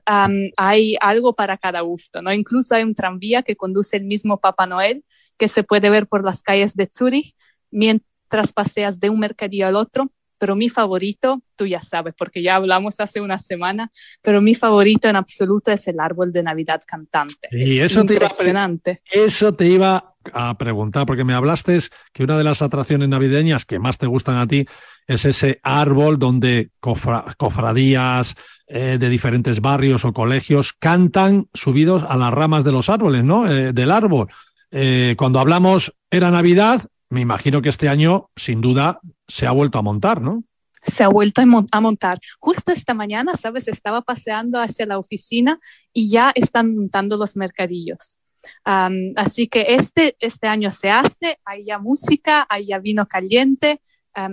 [0.58, 2.32] hay algo para cada gusto, ¿no?
[2.32, 5.04] Incluso hay un tranvía que conduce el mismo Papá Noel
[5.38, 7.36] que se puede ver por las calles de Zurich
[7.72, 10.12] mientras paseas de un mercadillo al otro.
[10.38, 13.92] Pero mi favorito, tú ya sabes, porque ya hablamos hace una semana,
[14.22, 17.50] pero mi favorito en absoluto es el árbol de Navidad cantante.
[17.52, 19.02] Y eso impresionante.
[19.12, 21.80] eso te iba a preguntar, porque me hablaste
[22.14, 24.66] que una de las atracciones navideñas que más te gustan a ti
[25.08, 28.36] es ese árbol donde cofradías
[28.68, 33.50] eh, de diferentes barrios o colegios cantan subidos a las ramas de los árboles, ¿no?
[33.50, 34.28] Eh, del árbol.
[34.72, 39.80] Eh, cuando hablamos era Navidad, me imagino que este año, sin duda, se ha vuelto
[39.80, 40.44] a montar, ¿no?
[40.84, 42.20] se ha vuelto a montar.
[42.40, 43.68] Justo esta mañana, ¿sabes?
[43.68, 45.60] Estaba paseando hacia la oficina
[45.94, 48.20] y ya están montando los mercadillos.
[48.64, 53.82] Así que este, este año se hace, hay ya música, hay ya vino caliente,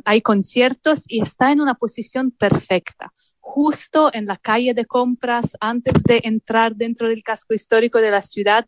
[0.05, 6.03] hay conciertos y está en una posición perfecta, justo en la calle de compras, antes
[6.05, 8.67] de entrar dentro del casco histórico de la ciudad,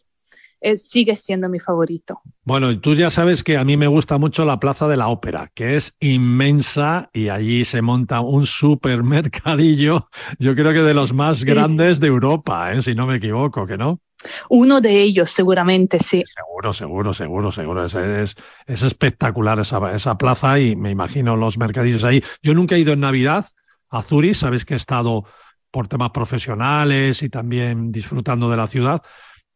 [0.76, 2.20] sigue siendo mi favorito.
[2.44, 5.50] Bueno, tú ya sabes que a mí me gusta mucho la Plaza de la Ópera,
[5.54, 11.44] que es inmensa y allí se monta un supermercadillo, yo creo que de los más
[11.44, 12.82] grandes de Europa, ¿eh?
[12.82, 14.00] si no me equivoco, ¿que no?
[14.48, 16.24] Uno de ellos, seguramente, sí.
[16.26, 17.84] Seguro, seguro, seguro, seguro.
[17.84, 22.22] Es, es, es espectacular esa, plaza y me imagino los mercadillos ahí.
[22.42, 23.46] Yo nunca he ido en Navidad
[23.90, 25.24] a Zurich, sabes que he estado
[25.70, 29.02] por temas profesionales y también disfrutando de la ciudad,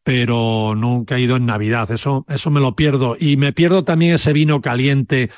[0.03, 1.91] pero nunca he ido en Navidad.
[1.91, 3.17] Eso, eso me lo pierdo.
[3.19, 5.29] Y me pierdo también ese vino caliente,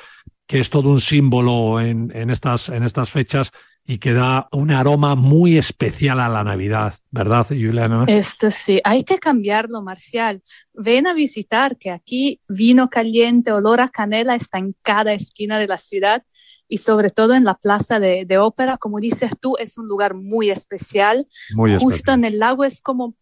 [0.46, 3.50] que es todo un símbolo en, estas, en estas fechas
[3.86, 8.04] y que da un aroma muy especial a la Navidad, ¿verdad, Juliana?
[8.08, 10.42] Esto sí, hay que cambiarlo, Marcial.
[10.74, 15.68] Ven a visitar, que aquí vino caliente, olor a canela está en cada esquina de
[15.68, 16.24] la ciudad
[16.68, 20.14] y sobre todo en la plaza de, de ópera, como dices tú, es un lugar
[20.14, 21.28] muy especial.
[21.54, 23.14] Muy Justo en el lago es como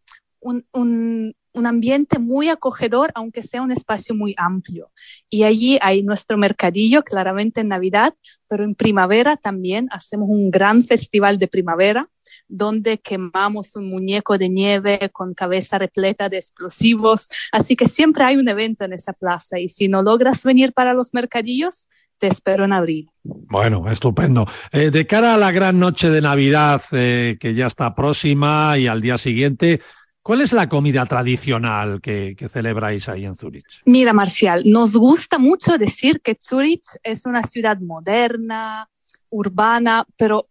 [0.45, 4.91] un, un, un, ambiente muy acogedor, aunque sea un espacio muy amplio.
[5.31, 8.15] Y allí hay nuestro mercadillo, claramente en Navidad,
[8.49, 12.09] pero en primavera también hacemos un gran festival de primavera
[12.49, 17.29] donde quemamos un muñeco de nieve con cabeza repleta de explosivos.
[17.53, 20.95] Así que siempre hay un evento en esa plaza y si no logras venir para
[20.95, 23.11] los mercadillos, te espero en abril.
[23.23, 24.47] Bueno, estupendo.
[24.73, 28.87] Eh, de cara a la gran noche de Navidad, eh, que ya está próxima y
[28.87, 29.81] al día siguiente,
[30.25, 33.83] ¿Cuál es la comida tradicional que, celebráis ahí en Zurich?
[33.85, 38.89] Mira, Marcial, nos gusta mucho decir que Zurich es una ciudad moderna,
[39.29, 40.49] urbana, pero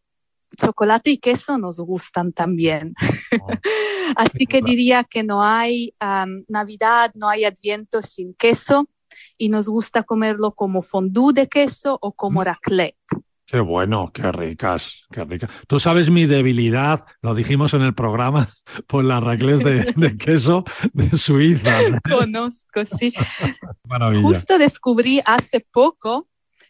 [0.56, 2.94] chocolate y queso nos gustan también.
[3.42, 3.48] Oh,
[4.16, 5.96] Así que diría que no hay
[6.48, 8.88] Navidad, no hay Adviento sin queso
[9.40, 12.96] y nos gusta comerlo como fondue de queso o como raclette.
[13.54, 15.48] Qué bueno, qué ricas, qué ricas.
[15.68, 18.50] Tú sabes mi debilidad, lo dijimos en el programa,
[18.88, 22.02] por las reglas de, queso de Suiza.
[22.02, 23.14] Conozco, sí.
[24.24, 26.28] Justo descubrí hace poco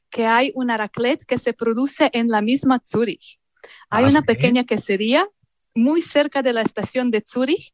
[0.10, 3.39] que hay una raclette que se produce en la misma Zurich.
[3.89, 5.26] Hay ¿Ah, una pequeña quesería
[5.74, 7.72] muy cerca de la estación de Zurich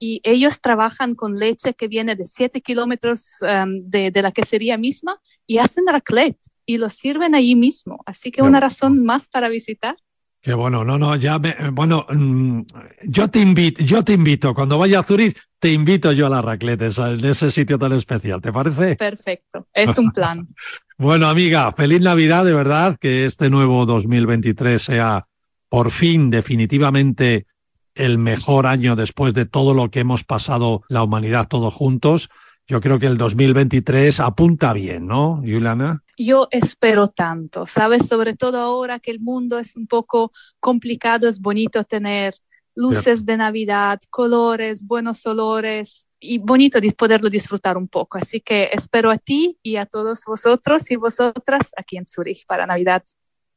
[0.00, 4.76] y ellos trabajan con leche que viene de 7 kilómetros um, de, de la quesería
[4.76, 8.02] misma y hacen raclette y lo sirven allí mismo.
[8.04, 9.96] Así que una razón más para visitar.
[10.42, 12.60] Qué bueno, no, no, ya me, bueno, mm,
[13.04, 16.42] yo te invito, yo te invito, cuando vaya a Zurich, te invito yo a la
[16.42, 18.96] raclette, en ese sitio tan especial, ¿te parece?
[18.96, 20.46] Perfecto, es un plan.
[20.98, 25.26] bueno, amiga, feliz Navidad, de verdad, que este nuevo 2023 sea
[25.70, 27.46] por fin, definitivamente,
[27.94, 32.28] el mejor año después de todo lo que hemos pasado la humanidad todos juntos.
[32.70, 36.04] Yo creo que el 2023 apunta bien, ¿no, Juliana?
[36.18, 38.06] Yo espero tanto, ¿sabes?
[38.06, 42.34] Sobre todo ahora que el mundo es un poco complicado, es bonito tener
[42.74, 48.18] luces de Navidad, colores, buenos olores y bonito poderlo disfrutar un poco.
[48.18, 52.66] Así que espero a ti y a todos vosotros y vosotras aquí en Zurich para
[52.66, 53.02] Navidad.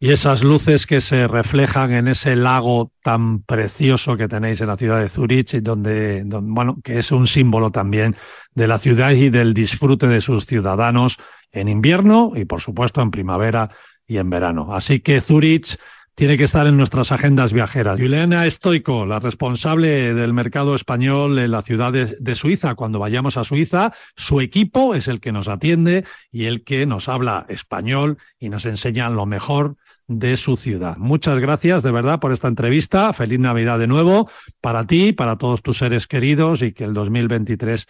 [0.03, 4.75] Y esas luces que se reflejan en ese lago tan precioso que tenéis en la
[4.75, 8.15] ciudad de Zurich, donde, bueno, que es un símbolo también
[8.55, 11.19] de la ciudad y del disfrute de sus ciudadanos
[11.51, 13.69] en invierno y, por supuesto, en primavera
[14.07, 14.73] y en verano.
[14.73, 15.77] Así que Zurich
[16.15, 17.99] tiene que estar en nuestras agendas viajeras.
[17.99, 22.75] Juliana Stoico, la responsable del mercado español en la ciudad de, Suiza.
[22.75, 27.07] Cuando vayamos a Suiza, su equipo es el que nos atiende y el que nos
[27.07, 30.97] habla español y nos enseña lo mejor de su ciudad.
[30.97, 33.13] Muchas gracias de verdad por esta entrevista.
[33.13, 37.87] Feliz Navidad de nuevo para ti, para todos tus seres queridos y que el 2023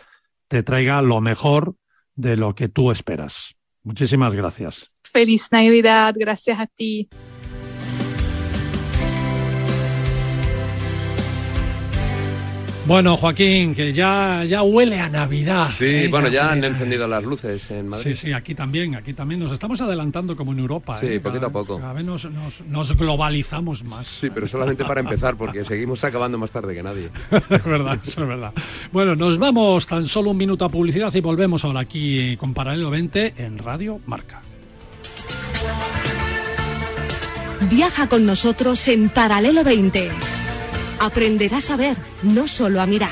[0.48, 1.76] te traiga lo mejor
[2.16, 3.56] de lo que tú esperas.
[3.84, 4.92] Muchísimas gracias.
[5.04, 7.10] Feliz Navidad, gracias a ti.
[12.92, 15.66] Bueno, Joaquín, que ya, ya huele a Navidad.
[15.70, 16.08] Sí, ¿eh?
[16.10, 18.16] bueno, ya, han encendido las luces en Madrid.
[18.16, 19.40] Sí, sí, aquí también, aquí también.
[19.40, 20.98] Nos estamos adelantando como en Europa.
[20.98, 21.20] Sí, ¿eh?
[21.22, 21.80] poquito a poco.
[21.80, 22.28] Cada vez nos,
[22.68, 24.06] nos, globalizamos más.
[24.06, 27.10] Sí, pero solamente para empezar, porque seguimos acabando más tarde que nadie.
[27.32, 28.52] es verdad, eso es verdad.
[28.92, 32.90] Bueno, nos vamos tan solo un minuto a publicidad y volvemos ahora aquí con Paralelo
[32.90, 34.42] 20 en Radio Marca.
[37.70, 40.12] Viaja con nosotros en Paralelo 20
[41.02, 43.10] aprenderás a ver, no solo a mirar.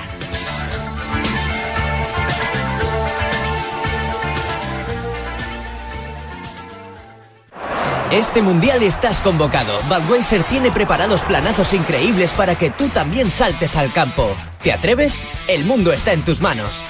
[8.11, 9.71] Este mundial estás convocado.
[9.83, 14.35] Budweiser tiene preparados planazos increíbles para que tú también saltes al campo.
[14.63, 15.23] ¿Te atreves?
[15.47, 16.85] El mundo está en tus manos.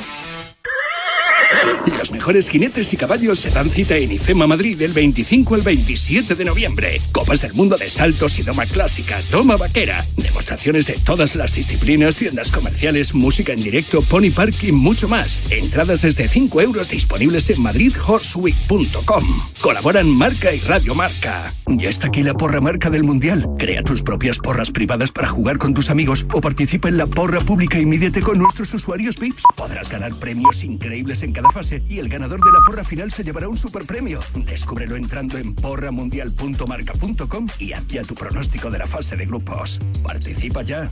[1.97, 6.35] Los mejores jinetes y caballos se dan cita en IFEMA Madrid del 25 al 27
[6.35, 7.01] de noviembre.
[7.12, 12.15] Copas del mundo de saltos y doma clásica, doma vaquera, demostraciones de todas las disciplinas,
[12.15, 15.41] tiendas comerciales, música en directo, pony park y mucho más.
[15.51, 19.23] Entradas desde 5 euros disponibles en madridhorseweek.com.
[19.62, 21.53] Colaboran Marca y Radio Marca.
[21.67, 23.47] Ya está aquí la porra marca del Mundial.
[23.57, 27.41] Crea tus propias porras privadas para jugar con tus amigos o participa en la porra
[27.41, 29.43] pública y mídete con nuestros usuarios VIPs.
[29.55, 33.47] Podrás ganar premios increíbles en fase y el ganador de la porra final se llevará
[33.47, 34.19] un super premio.
[34.36, 39.80] Descúbrelo entrando en porramundial.marca.com y haz ya tu pronóstico de la fase de grupos.
[40.04, 40.91] Participa ya.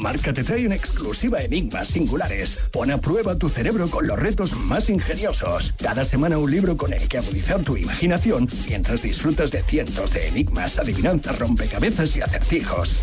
[0.00, 2.58] Marca te trae en exclusiva enigmas singulares.
[2.70, 5.74] Pon a prueba tu cerebro con los retos más ingeniosos.
[5.82, 10.28] Cada semana un libro con el que agudizar tu imaginación mientras disfrutas de cientos de
[10.28, 12.96] enigmas, adivinanzas, rompecabezas y acertijos.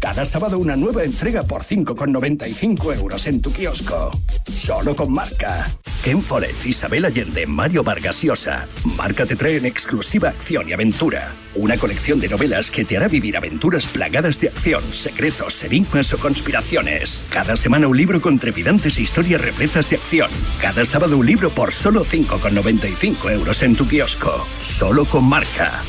[0.00, 4.10] Cada sábado una nueva entrega por 5,95 euros en tu kiosco.
[4.52, 5.70] Solo con Marca.
[6.02, 8.66] Ken Follett, Isabel Allende, Mario Vargas Llosa.
[8.96, 11.30] Marca te trae en exclusiva acción y aventura.
[11.54, 16.18] Una colección de novelas que te hará vivir aventuras plagadas de acción, secretos, enigmas o
[16.18, 17.20] conspiraciones.
[17.30, 20.30] Cada semana un libro con trepidantes historias repletas de acción.
[20.60, 24.46] Cada sábado un libro por solo 5,95 euros en tu kiosco.
[24.62, 25.82] Solo con Marca.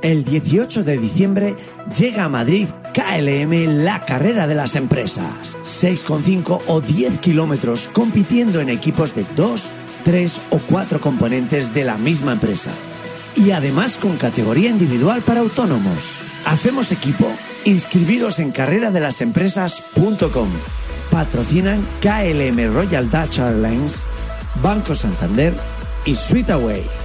[0.00, 1.56] El 18 de diciembre
[1.98, 5.58] llega a Madrid KLM, la carrera de las empresas.
[5.64, 9.70] 6,5 o 10 kilómetros compitiendo en equipos de 2,
[10.04, 12.70] 3 o 4 componentes de la misma empresa.
[13.36, 16.20] Y además con categoría individual para autónomos.
[16.44, 17.30] Hacemos equipo
[17.64, 20.48] inscribidos en carreradelasempresas.com.
[21.10, 24.02] Patrocinan KLM Royal Dutch Airlines,
[24.62, 25.54] Banco Santander
[26.04, 27.03] y Sweetaway.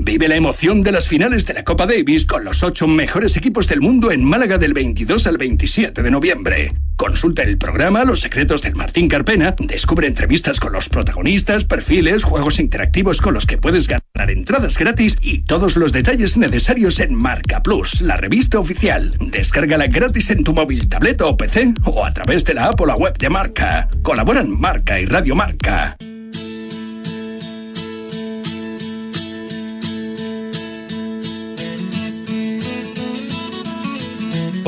[0.00, 3.66] Vive la emoción de las finales de la Copa Davis con los ocho mejores equipos
[3.66, 6.72] del mundo en Málaga del 22 al 27 de noviembre.
[6.96, 12.60] Consulta el programa Los Secretos del Martín Carpena, descubre entrevistas con los protagonistas, perfiles, juegos
[12.60, 17.62] interactivos con los que puedes ganar entradas gratis y todos los detalles necesarios en Marca
[17.62, 19.10] Plus, la revista oficial.
[19.20, 22.86] Descárgala gratis en tu móvil, tableta o PC o a través de la app o
[22.86, 23.88] la web de Marca.
[24.02, 25.96] Colaboran Marca y Radio Marca.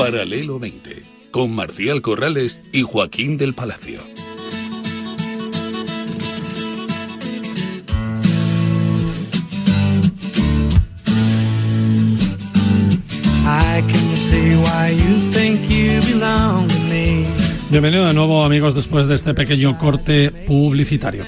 [0.01, 3.99] Paralelo 20, con Marcial Corrales y Joaquín del Palacio.
[17.69, 21.25] Bienvenido de nuevo amigos después de este pequeño corte publicitario.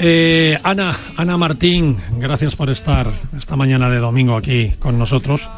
[0.00, 5.48] Eh, Ana, Ana Martín, gracias por estar esta mañana de domingo aquí con nosotros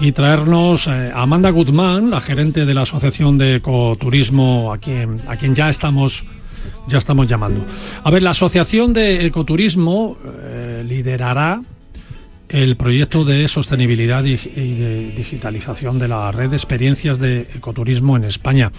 [0.00, 5.36] y traernos eh, Amanda Guzmán, la gerente de la Asociación de Ecoturismo, a quien, a
[5.36, 6.24] quien ya estamos
[6.86, 7.64] ya estamos llamando.
[8.02, 11.60] A ver, la Asociación de Ecoturismo eh, liderará
[12.48, 18.24] el proyecto de sostenibilidad y, de digitalización de la red de experiencias de ecoturismo en
[18.24, 18.70] España.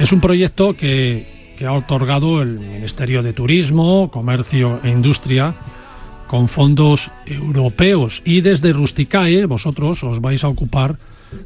[0.00, 5.54] Es un proyecto que, que ha otorgado el Ministerio de Turismo, Comercio e Industria
[6.30, 8.22] con fondos europeos.
[8.24, 10.94] Y desde Rusticae vosotros os vais a ocupar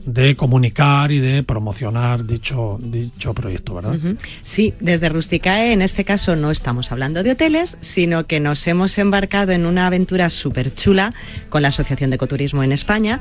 [0.05, 3.97] de comunicar y de promocionar dicho, dicho proyecto, ¿verdad?
[4.43, 8.99] Sí, desde Rusticae en este caso no estamos hablando de hoteles, sino que nos hemos
[8.99, 11.15] embarcado en una aventura súper chula
[11.49, 13.21] con la Asociación de Ecoturismo en España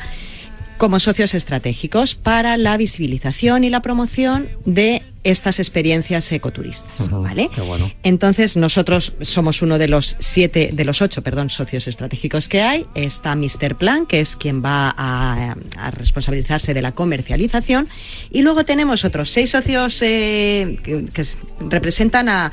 [0.77, 7.49] como socios estratégicos para la visibilización y la promoción de estas experiencias ecoturistas, ¿vale?
[8.03, 12.85] Entonces nosotros somos uno de los siete, de los ocho, perdón, socios estratégicos que hay.
[12.93, 13.75] Está Mr.
[13.75, 15.55] Plan, que es quien va a,
[15.91, 17.87] responsabilizarse de la comercialización,
[18.31, 21.25] y luego tenemos otros seis socios eh, que,
[21.69, 22.51] representan a,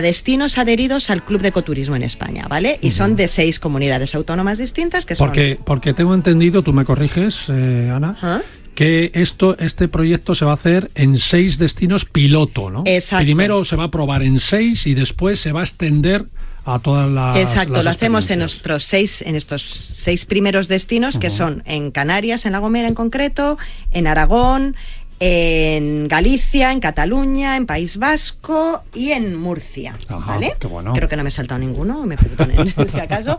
[0.00, 2.78] destinos adheridos al Club de Ecoturismo en España, ¿vale?
[2.80, 5.64] Y son de seis comunidades autónomas distintas que porque, son...
[5.64, 8.40] Porque tengo entendido, tú me corriges, eh, Ana, ¿Ah?
[8.74, 12.82] que esto, este proyecto se va a hacer en seis destinos piloto, ¿no?
[12.86, 13.24] Exacto.
[13.24, 16.26] Primero se va a probar en seis y después se va a extender
[16.64, 17.36] a todas las.
[17.36, 22.46] Exacto, lo hacemos en nuestros seis, en estos seis primeros destinos, que son en Canarias,
[22.46, 23.58] en La Gomera en concreto,
[23.90, 24.76] en Aragón,
[25.20, 29.94] en Galicia, en Cataluña, en País Vasco y en Murcia.
[30.08, 30.54] ¿Vale?
[30.58, 33.38] Creo que no me he saltado ninguno, me perdonen si acaso.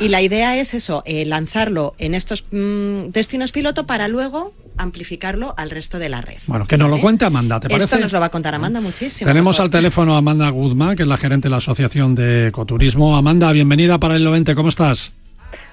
[0.00, 5.54] Y la idea es eso, eh, lanzarlo en estos mm, destinos piloto para luego amplificarlo
[5.58, 6.38] al resto de la red.
[6.46, 7.84] Bueno, que nos lo cuente Amanda, ¿te parece?
[7.84, 9.28] Esto nos lo va a contar Amanda muchísimo.
[9.28, 13.16] Tenemos al teléfono a Amanda Guzmán, que es la gerente de la Asociación de Ecoturismo.
[13.16, 15.12] Amanda, bienvenida para el 90, ¿cómo estás?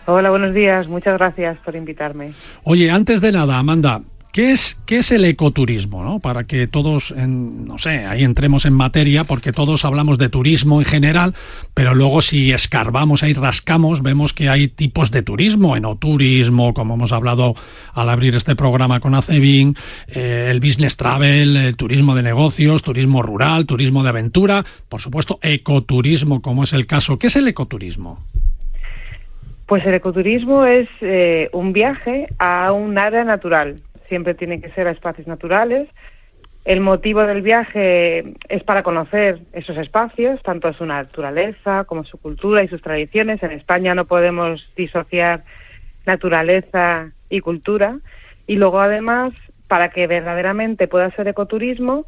[0.07, 0.87] Hola, buenos días.
[0.87, 2.33] Muchas gracias por invitarme.
[2.63, 4.01] Oye, antes de nada, Amanda,
[4.35, 6.03] ¿Qué es, ¿Qué es el ecoturismo?
[6.03, 6.19] ¿no?
[6.19, 10.85] Para que todos, no sé, ahí entremos en materia, porque todos hablamos de turismo en
[10.85, 11.35] general,
[11.73, 17.13] pero luego si escarbamos ahí, rascamos, vemos que hay tipos de turismo, enoturismo, como hemos
[17.13, 17.55] hablado
[17.93, 19.77] al abrir este programa con Acebin,
[20.09, 25.39] eh, el business travel, el turismo de negocios, turismo rural, turismo de aventura, por supuesto,
[25.43, 27.17] ecoturismo, como es el caso.
[27.17, 28.19] ¿Qué es el ecoturismo?
[29.65, 33.77] Pues el ecoturismo es eh, un viaje a un área natural
[34.07, 35.89] siempre tiene que ser a espacios naturales.
[36.65, 42.63] El motivo del viaje es para conocer esos espacios, tanto su naturaleza como su cultura
[42.63, 43.43] y sus tradiciones.
[43.43, 45.43] En España no podemos disociar
[46.07, 47.99] naturaleza y cultura.
[48.47, 49.33] Y luego, además,
[49.67, 52.05] para que verdaderamente pueda ser ecoturismo,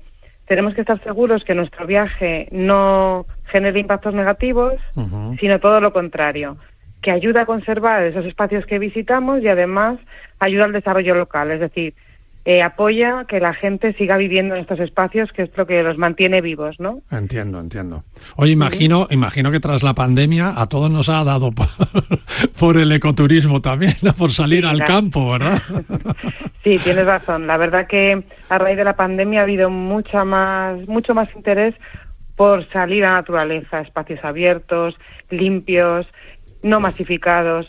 [0.48, 4.76] tenemos que estar seguros que nuestro viaje no genere impactos negativos,
[5.40, 6.58] sino todo lo contrario,
[7.02, 10.00] que ayuda a conservar esos espacios que visitamos y además
[10.40, 11.94] ayuda al desarrollo local, es decir,
[12.50, 15.98] eh, apoya que la gente siga viviendo en estos espacios, que es lo que los
[15.98, 17.02] mantiene vivos, ¿no?
[17.12, 18.04] Entiendo, entiendo.
[18.38, 21.52] Oye, imagino, imagino que tras la pandemia a todos nos ha dado
[22.58, 25.62] por, el ecoturismo también, por salir al campo, ¿verdad?
[26.64, 27.48] sí, tienes razón.
[27.48, 31.76] La verdad que a raíz de la pandemia ha habido mucha más, mucho más interés
[32.38, 34.96] por salir a la naturaleza, espacios abiertos,
[35.30, 36.08] limpios,
[36.64, 37.68] no masificados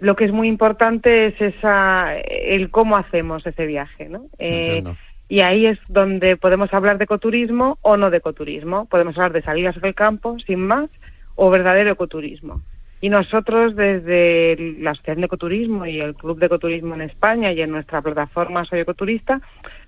[0.00, 4.26] lo que es muy importante es esa el cómo hacemos ese viaje, ¿no?
[4.38, 4.82] Eh,
[5.28, 8.86] y ahí es donde podemos hablar de ecoturismo o no de ecoturismo.
[8.86, 10.88] Podemos hablar de salidas del campo, sin más,
[11.34, 12.62] o verdadero ecoturismo.
[13.00, 17.60] Y nosotros desde la Asociación de Ecoturismo y el Club de Ecoturismo en España y
[17.60, 19.40] en nuestra plataforma Soy Ecoturista,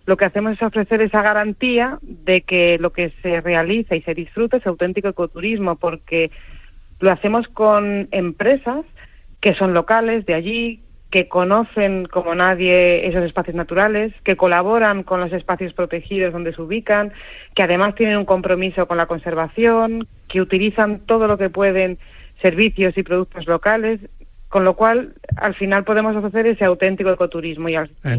[0.06, 4.14] lo que hacemos es ofrecer esa garantía de que lo que se realiza y se
[4.14, 6.30] disfruta es auténtico ecoturismo, porque
[7.00, 8.84] lo hacemos con empresas
[9.40, 15.20] que son locales de allí, que conocen como nadie esos espacios naturales, que colaboran con
[15.20, 17.12] los espacios protegidos donde se ubican,
[17.54, 21.98] que además tienen un compromiso con la conservación, que utilizan todo lo que pueden
[22.40, 24.00] servicios y productos locales
[24.50, 27.74] con lo cual, al final podemos ofrecer ese auténtico ecoturismo y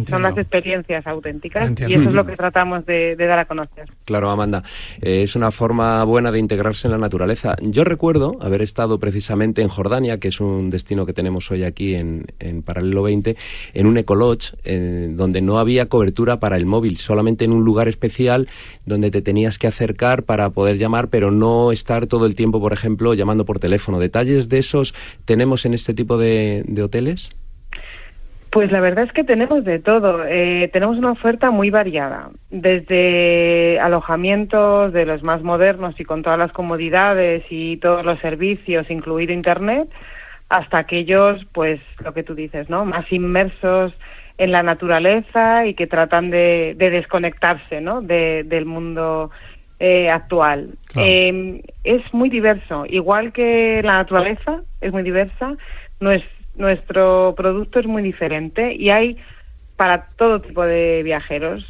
[0.07, 3.89] son las experiencias auténticas y eso es lo que tratamos de, dar a conocer.
[4.05, 4.63] Claro, Amanda,
[5.01, 7.57] eh, es una forma buena de integrarse en la naturaleza.
[7.61, 11.95] Yo recuerdo haber estado precisamente en Jordania, que es un destino que tenemos hoy aquí
[11.95, 12.23] en,
[12.63, 13.35] Paralelo 20,
[13.73, 17.89] en un ecolodge eh, donde no había cobertura para el móvil, solamente en un lugar
[17.89, 18.47] especial
[18.85, 22.71] donde te tenías que acercar para poder llamar, pero no estar todo el tiempo, por
[22.71, 23.99] ejemplo, llamando por teléfono.
[23.99, 27.35] Detalles de esos tenemos en este tipo de de, hoteles?
[28.51, 30.25] Pues la verdad es que tenemos de todo.
[30.25, 36.39] Eh, tenemos una oferta muy variada, desde alojamientos de los más modernos y con todas
[36.39, 39.89] las comodidades y todos los servicios, incluido Internet,
[40.49, 42.85] hasta aquellos, pues lo que tú dices, ¿no?
[42.85, 43.93] Más inmersos
[44.37, 48.01] en la naturaleza y que tratan de, desconectarse, ¿no?
[48.01, 49.29] del mundo
[49.79, 50.71] eh, actual.
[50.95, 55.55] Eh, es muy diverso, igual que la naturaleza es muy diversa
[56.55, 59.17] nuestro producto es muy diferente y hay
[59.81, 61.65] para todo tipo de viajeros.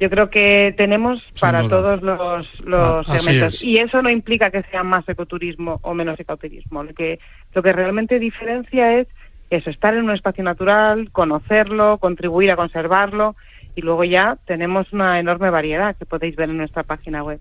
[0.00, 3.62] Yo creo que tenemos para todos los, los ah, segmentos.
[3.62, 6.82] Y eso no implica que sea más ecoturismo o menos ecoturismo.
[6.82, 7.20] Lo que,
[7.54, 9.06] lo que realmente diferencia es
[9.50, 13.36] eso, estar en un espacio natural, conocerlo, contribuir a conservarlo
[13.76, 17.38] y luego ya tenemos una enorme variedad que podéis ver en nuestra página web.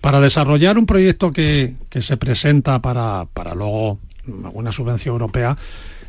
[0.00, 3.98] Para desarrollar un proyecto que, que se presenta para, para luego
[4.44, 5.56] alguna subvención europea,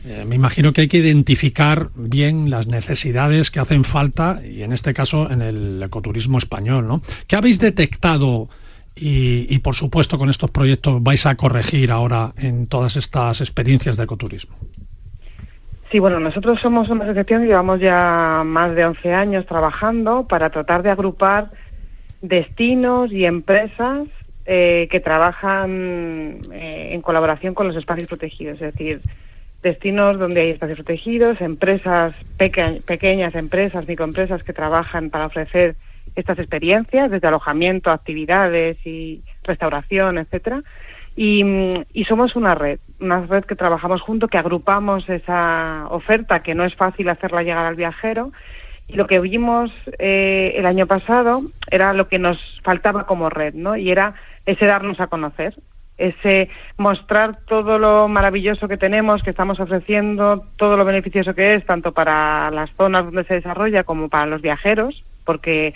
[0.05, 4.71] eh, me imagino que hay que identificar bien las necesidades que hacen falta y en
[4.71, 7.01] este caso en el ecoturismo español, ¿no?
[7.27, 8.47] ¿Qué habéis detectado
[9.01, 14.03] y, por supuesto con estos proyectos vais a corregir ahora en todas estas experiencias de
[14.03, 14.55] ecoturismo?
[15.91, 20.49] Sí, bueno, nosotros somos una asociación que llevamos ya más de 11 años trabajando para
[20.49, 21.49] tratar de agrupar
[22.21, 24.07] destinos y empresas
[24.51, 28.99] eh, que trabajan eh, en colaboración con los espacios protegidos, es decir,
[29.61, 35.75] destinos donde hay espacios protegidos, empresas pequeñas, empresas, microempresas que trabajan para ofrecer
[36.15, 40.63] estas experiencias, desde alojamiento, actividades y restauración, etcétera.
[41.15, 41.45] Y,
[41.93, 46.65] y, somos una red, una red que trabajamos junto, que agrupamos esa oferta, que no
[46.65, 48.31] es fácil hacerla llegar al viajero,
[48.87, 49.69] Y lo que vimos
[49.99, 53.75] eh, el año pasado era lo que nos faltaba como red, ¿no?
[53.75, 54.15] Y era
[54.49, 55.55] ese darnos a conocer,
[55.97, 61.65] ese mostrar todo lo maravilloso que tenemos, que estamos ofreciendo, todo lo beneficioso que es,
[61.65, 65.73] tanto para las zonas donde se desarrolla como para los viajeros, porque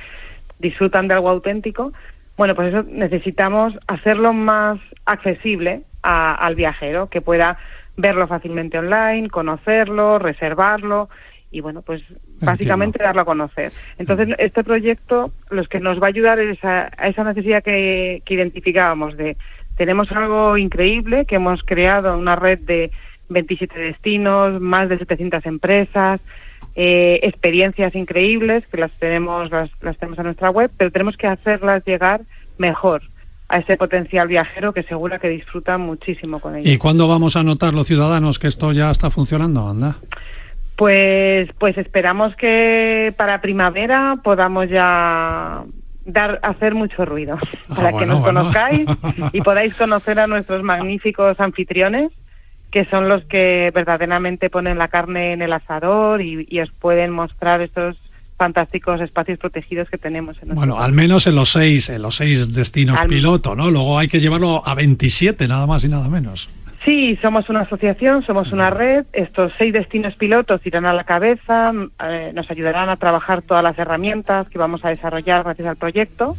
[0.60, 1.94] disfrutan de algo auténtico.
[2.38, 7.58] Bueno, pues eso necesitamos hacerlo más accesible al viajero, que pueda
[7.96, 11.10] verlo fácilmente online, conocerlo, reservarlo
[11.54, 12.02] y bueno, pues
[12.42, 13.72] básicamente darlo a conocer.
[14.00, 19.16] Entonces, este proyecto los que nos va a ayudar es a, esa necesidad que, identificábamos
[19.16, 19.38] de
[19.78, 22.92] tenemos algo increíble, que hemos creado una red de
[23.30, 26.20] 27 destinos, más de 700 empresas,
[26.76, 31.28] eh, experiencias increíbles que las tenemos las, las tenemos en nuestra web, pero tenemos que
[31.28, 32.22] hacerlas llegar
[32.58, 33.04] mejor
[33.50, 36.72] a ese potencial viajero que segura que disfruta muchísimo con ello.
[36.72, 39.98] ¿Y cuándo vamos a notar los ciudadanos que esto ya está funcionando, anda?
[40.76, 45.64] Pues, pues esperamos que para primavera podamos ya
[46.06, 47.38] dar hacer mucho ruido
[47.70, 48.86] ah, para que nos conozcáis
[49.32, 52.12] y podáis conocer a nuestros magníficos anfitriones
[52.72, 57.12] que son los que verdaderamente ponen la carne en el asador y, y os pueden
[57.12, 57.96] mostrar estos
[58.36, 60.42] fantásticos espacios protegidos que tenemos.
[60.42, 63.70] En bueno, al menos en los seis, en los seis destinos piloto, ¿no?
[63.70, 66.50] Luego hay que llevarlo a 27, nada más y nada menos.
[66.86, 69.06] Sí, somos una asociación, somos una red.
[69.14, 71.66] Estos seis destinos pilotos irán a la cabeza,
[72.04, 76.36] eh, nos ayudarán a trabajar todas las herramientas que vamos a desarrollar gracias al proyecto,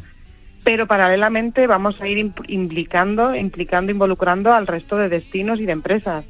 [0.62, 6.26] pero paralelamente vamos a ir implicando, implicando, involucrando al resto de destinos y de empresas.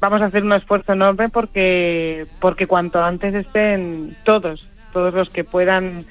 [0.00, 5.44] Vamos a hacer un esfuerzo enorme porque, porque cuanto antes estén todos, todos los que
[5.44, 6.04] puedan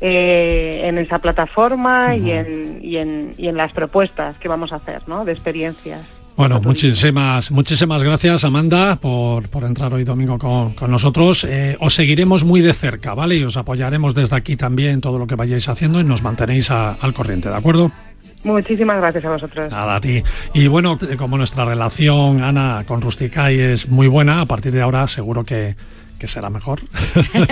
[0.00, 4.76] eh, en esa plataforma y, en, y, en, y en las propuestas que vamos a
[4.76, 5.24] hacer, ¿no?
[5.24, 6.19] De experiencias.
[6.36, 11.44] Bueno, muchísimas, muchísimas gracias, Amanda, por, por entrar hoy domingo con, con nosotros.
[11.44, 13.36] Eh, os seguiremos muy de cerca, ¿vale?
[13.36, 17.12] Y os apoyaremos desde aquí también todo lo que vayáis haciendo y nos mantenéis al
[17.12, 17.92] corriente, ¿de acuerdo?
[18.42, 19.70] Muchísimas gracias a vosotros.
[19.70, 20.22] Nada, a ti.
[20.54, 25.06] Y bueno, como nuestra relación, Ana, con Rusticay es muy buena, a partir de ahora
[25.08, 25.74] seguro que
[26.20, 26.80] que será mejor,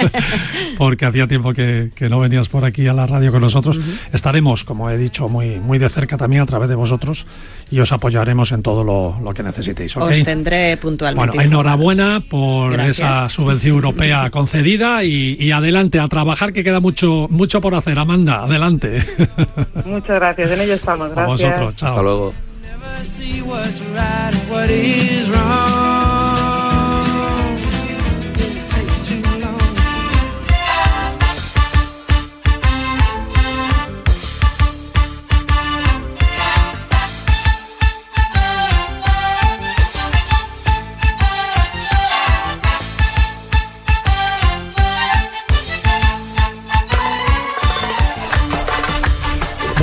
[0.79, 3.81] porque hacía tiempo que, no venías por aquí a la radio con nosotros.
[4.13, 7.27] Estaremos, como he dicho, muy, muy de cerca también a través de vosotros
[7.71, 9.97] y os apoyaremos en todo lo, que necesitéis.
[9.97, 11.37] Os tendré puntualmente.
[11.37, 17.63] Bueno, enhorabuena por esa subvención europea concedida y, adelante a trabajar que queda mucho, mucho
[17.63, 17.99] por hacer.
[17.99, 19.03] Amanda, adelante.
[19.87, 21.11] Muchas gracias, en ello estamos.
[21.11, 21.25] Gracias.
[21.25, 21.89] A vosotros, chao.
[21.89, 22.35] Hasta luego.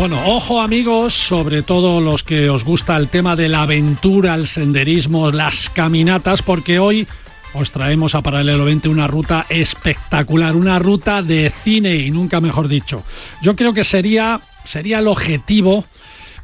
[0.08, 4.45] Bueno, ojo amigos, sobre todo los que os gusta el tema de la aventura, el
[4.45, 7.08] senderismo, las caminatas, porque hoy
[7.56, 12.68] os traemos a Paralelo 20 una ruta espectacular, una ruta de cine y nunca mejor
[12.68, 13.03] dicho.
[13.41, 15.86] Yo creo que sería, sería el objetivo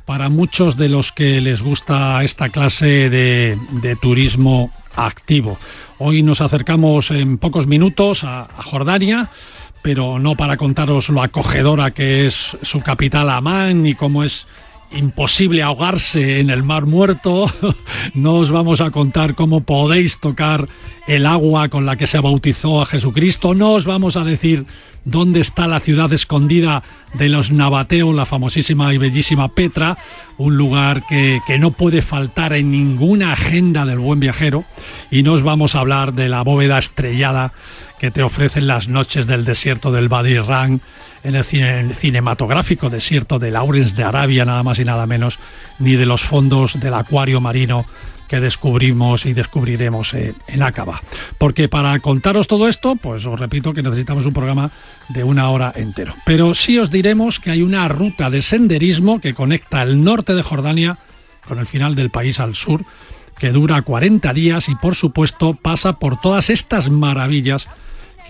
[0.05, 5.59] para muchos de los que les gusta esta clase de, turismo activo.
[5.99, 9.29] Hoy nos acercamos en pocos minutos a, a Jordania
[9.81, 14.47] pero no para contaros lo acogedora que es su capital Amán y cómo es
[14.91, 17.51] imposible ahogarse en el mar muerto.
[18.13, 20.67] No os vamos a contar cómo podéis tocar
[21.07, 23.53] el agua con la que se bautizó a Jesucristo.
[23.53, 24.65] No os vamos a decir
[25.05, 26.83] dónde está la ciudad escondida
[27.13, 29.97] de los Nabateo, la famosísima y bellísima Petra,
[30.37, 34.65] un lugar que, que, no puede faltar en ninguna agenda del buen viajero.
[35.09, 37.53] Y no os vamos a hablar de la bóveda estrellada
[37.99, 40.81] que te ofrecen las noches del desierto del Badirran,
[41.23, 45.39] en el, cine, cinematográfico desierto de Laurens de Arabia, nada más y nada menos,
[45.79, 47.85] ni de los fondos del acuario marino
[48.27, 51.01] que descubrimos y descubriremos en Acaba.
[51.37, 54.71] Porque para contaros todo esto, pues os repito que necesitamos un programa
[55.09, 56.13] de una hora entero.
[56.25, 60.43] Pero sí os diremos que hay una ruta de senderismo que conecta el norte de
[60.43, 60.97] Jordania
[61.45, 62.85] con el final del país al sur,
[63.37, 67.67] que dura 40 días y por supuesto pasa por todas estas maravillas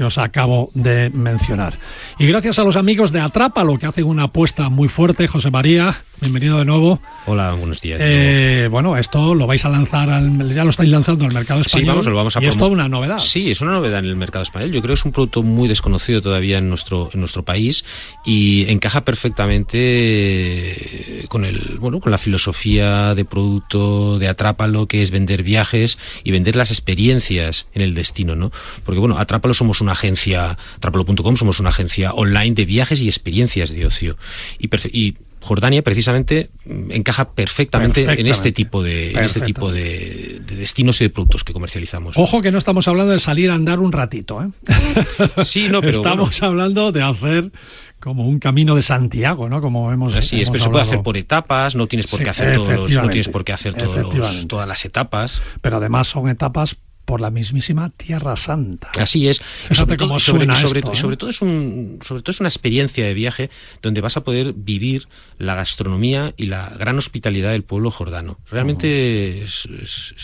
[0.01, 1.77] que os acabo de mencionar.
[2.17, 6.01] Y gracias a los amigos de Atrápalo, que hacen una apuesta muy fuerte, José María,
[6.19, 6.99] bienvenido de nuevo.
[7.27, 8.01] Hola, buenos días.
[8.03, 11.83] Eh, bueno, esto lo vais a lanzar, al, ya lo estáis lanzando al mercado español.
[11.83, 13.19] Sí, vamos, lo vamos a y es toda una novedad.
[13.19, 14.71] Sí, es una novedad en el mercado español.
[14.71, 17.85] Yo creo que es un producto muy desconocido todavía en nuestro, en nuestro país
[18.25, 25.11] y encaja perfectamente con el, bueno, con la filosofía de producto de Atrápalo, que es
[25.11, 28.51] vender viajes y vender las experiencias en el destino, ¿no?
[28.83, 33.71] Porque bueno, Atrápalo somos una agencia, atrápalo.com somos una agencia online de viajes y experiencias
[33.71, 34.17] de ocio.
[34.59, 40.41] Y, y Jordania precisamente mm, encaja perfectamente, en este tipo de en este tipo de,
[40.45, 42.17] destinos y de productos que comercializamos.
[42.17, 44.49] Ojo que no estamos hablando de salir a andar un ratito, ¿eh?
[45.43, 47.51] Sí, no, pero estamos hablando de hacer
[47.99, 49.61] como un camino de Santiago, ¿no?
[49.61, 52.55] Como hemos Así es, pero se puede hacer por etapas, no tienes por qué hacer
[52.55, 55.41] todos no tienes por qué hacer todos todas las etapas.
[55.61, 58.91] Pero además son etapas por la mismísima Tierra Santa.
[58.99, 59.41] Así es.
[59.71, 63.49] sobre, todo, sobre, sobre, todo es un, sobre todo es una experiencia de viaje
[63.81, 68.37] donde vas a poder vivir la gastronomía y la gran hospitalidad del pueblo jordano.
[68.49, 69.67] Realmente es,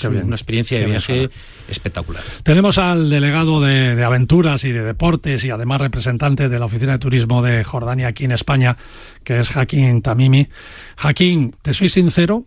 [0.05, 1.30] una experiencia de viaje
[1.67, 2.23] espectacular.
[2.43, 6.99] Tenemos al delegado de, aventuras y de deportes y además representante de la Oficina de
[6.99, 8.78] Turismo de Jordania aquí en España,
[9.23, 10.47] que es Jaquín Tamimi.
[10.95, 12.45] Jaquín, te soy sincero,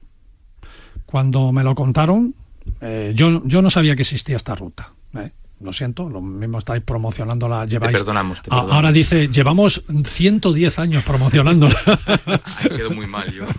[1.04, 2.34] cuando me lo contaron,
[2.80, 4.92] eh, yo, yo no sabía que existía esta ruta.
[5.14, 5.30] Eh.
[5.60, 7.66] Lo siento, lo mismo estáis promocionándola.
[7.66, 11.78] Lleváis, te perdonamos, Ahora dice, llevamos 110 años promocionándola.
[12.76, 13.44] Quedó muy mal yo.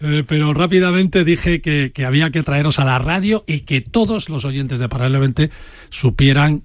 [0.00, 4.44] Eh, pero rápidamente dije que, había que traeros a la radio y que todos los
[4.44, 5.50] oyentes de Paralelo 20
[5.90, 6.62] supieran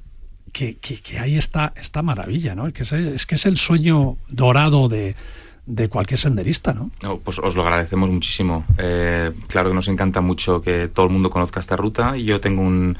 [0.51, 2.72] que, que, ahí está esta maravilla, ¿no?
[2.72, 5.16] Que es que es el sueño dorado de,
[5.66, 6.91] de cualquier senderista, ¿no?
[7.24, 8.66] pues os lo agradecemos muchísimo.
[8.78, 12.41] Eh, claro que nos encanta mucho que todo el mundo conozca esta ruta y yo
[12.41, 12.97] tengo un,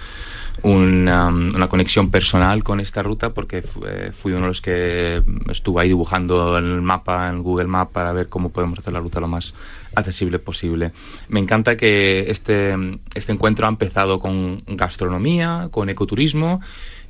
[0.62, 6.58] una, conexión personal con esta ruta porque fui uno de los que estuvo ahí dibujando
[6.58, 9.54] el mapa en Google Maps para ver cómo podemos hacer la ruta lo más
[9.96, 10.94] accesible posible.
[11.28, 12.76] Me encanta que este,
[13.14, 16.62] este encuentro ha empezado con gastronomía, con ecoturismo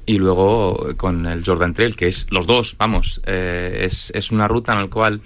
[0.05, 4.47] y luego con el Jordan Trail, que es los dos, vamos, eh, es, es, una
[4.47, 5.21] ruta en la cual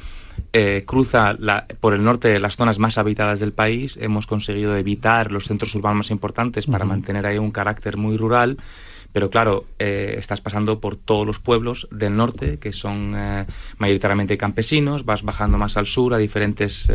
[0.54, 3.98] eh, cruza la, por el norte las zonas más habitadas del país.
[4.02, 8.58] Hemos conseguido evitar los centros urbanos más importantes para mantener ahí un carácter muy rural.
[9.14, 13.16] Pero claro, eh, estás pasando por todos los pueblos del norte, que son
[13.78, 16.90] mayoritariamente campesinos, vas bajando más al sur a diferentes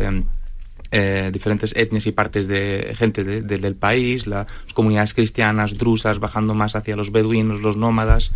[0.95, 4.45] eh, diferentes etnias y partes de gente del país, las
[4.75, 8.31] comunidades cristianas, drusas, bajando más hacia los beduinos, los nómadas,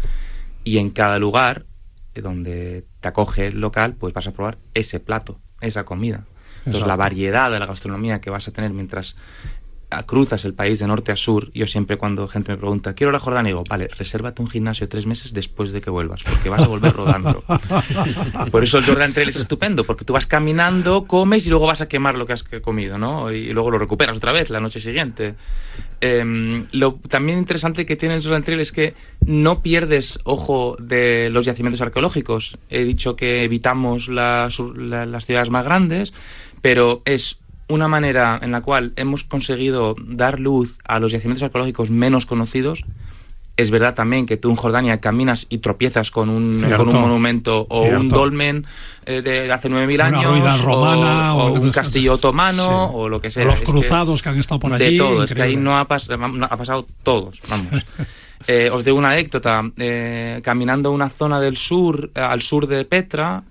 [0.63, 1.76] y en cada lugar eh,
[2.22, 6.26] donde te acoge el local, pues vas a probar ese plato, esa comida.
[6.65, 9.15] Entonces la variedad de la gastronomía que vas a tener mientras
[10.06, 13.20] cruzas el país de norte a sur, yo siempre cuando gente me pregunta, quiero la
[13.20, 16.68] Jordania, digo, vale, resérvate un gimnasio tres meses después de que vuelvas, porque vas a
[16.68, 17.44] volver rodando.
[18.52, 21.82] Por eso el Jordan Trail es estupendo, porque tú vas caminando, comes y luego vas
[21.82, 23.32] a quemar lo que has comido, ¿no?
[23.32, 25.36] Y luego lo recuperas otra vez la noche siguiente.
[26.02, 28.94] Em, lo también interesante que tiene el Jordan Trail es que
[29.26, 32.58] no pierdes ojo de los yacimientos arqueológicos.
[32.70, 36.14] He dicho que evitamos las, las ciudades más grandes,
[36.62, 41.89] pero es una manera en la cual hemos conseguido dar luz a los yacimientos arqueológicos
[41.89, 42.84] menos conocidos.
[43.57, 47.65] Es verdad también que tú en Jordania caminas y tropiezas con un, con un monumento
[47.70, 48.68] o un dolmen
[49.07, 53.45] eh, de hace 9.000 años, romana, o, un castillo otomano, o lo que sea.
[53.45, 54.91] los cruzados que, han estado por allí.
[54.91, 57.84] De todo, es que ahí no ha, ha pasado todos, vamos.
[58.50, 59.70] Eh, os doy una anécdota.
[59.76, 63.43] Eh, caminando una zona del sur, eh, al sur de Petra,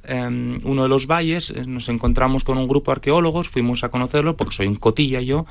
[0.65, 4.57] uno de los valles, nos encontramos con un grupo de arqueólogos, fuimos a conocerlo, porque
[4.57, 5.45] soy un cotilla yo,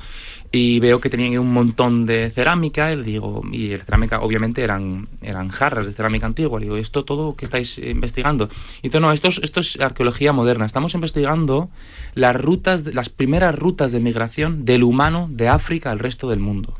[0.50, 5.08] y veo que tenían un montón de cerámica, y digo, y el cerámica obviamente eran,
[5.22, 8.48] eran jarras de cerámica antigua, le digo, ¿esto todo que estáis investigando?
[8.82, 11.68] Y dice, no, esto es, esto es arqueología moderna, estamos investigando
[12.14, 16.74] las rutas, las primeras rutas de migración del humano de África al resto del mundo.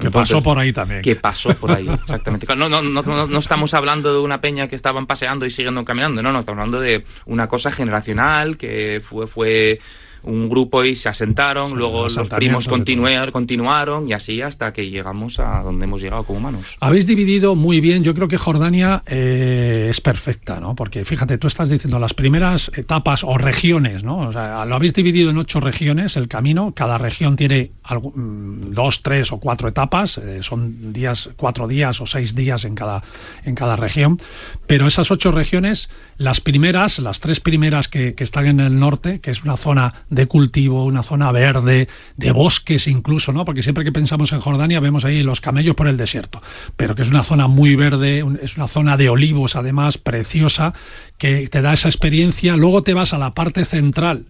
[0.00, 1.02] Que pasó por ahí también.
[1.02, 2.46] Que pasó por ahí, exactamente.
[2.56, 6.22] No, no, no, no, estamos hablando de una peña que estaban paseando y siguiendo caminando,
[6.22, 9.80] no, no, estamos hablando de una cosa generacional que fue, fue
[10.22, 15.62] un grupo y se asentaron, luego los, primos continuaron y así hasta que llegamos a
[15.62, 16.76] donde hemos llegado como humanos.
[16.80, 20.74] Habéis dividido muy bien, yo creo que Jordania eh, es perfecta, ¿no?
[20.74, 24.28] Porque fíjate, tú estás diciendo las primeras etapas o regiones, ¿no?
[24.28, 29.02] O sea, lo habéis dividido en ocho regiones el camino, cada región tiene mm, dos,
[29.02, 33.02] tres o cuatro etapas, eh, son días, cuatro días o seis días en cada,
[33.44, 34.20] en cada región,
[34.66, 35.88] pero esas ocho regiones
[36.20, 40.26] las primeras, las tres primeras que, están en el norte, que es una zona de
[40.26, 43.46] cultivo, una zona verde, de bosques incluso, ¿no?
[43.46, 46.42] Porque siempre que pensamos en Jordania vemos ahí los camellos por el desierto,
[46.76, 50.74] pero que es una zona muy verde, es una zona de olivos además preciosa,
[51.16, 52.54] que te da esa experiencia.
[52.54, 54.26] Luego te vas a la parte central,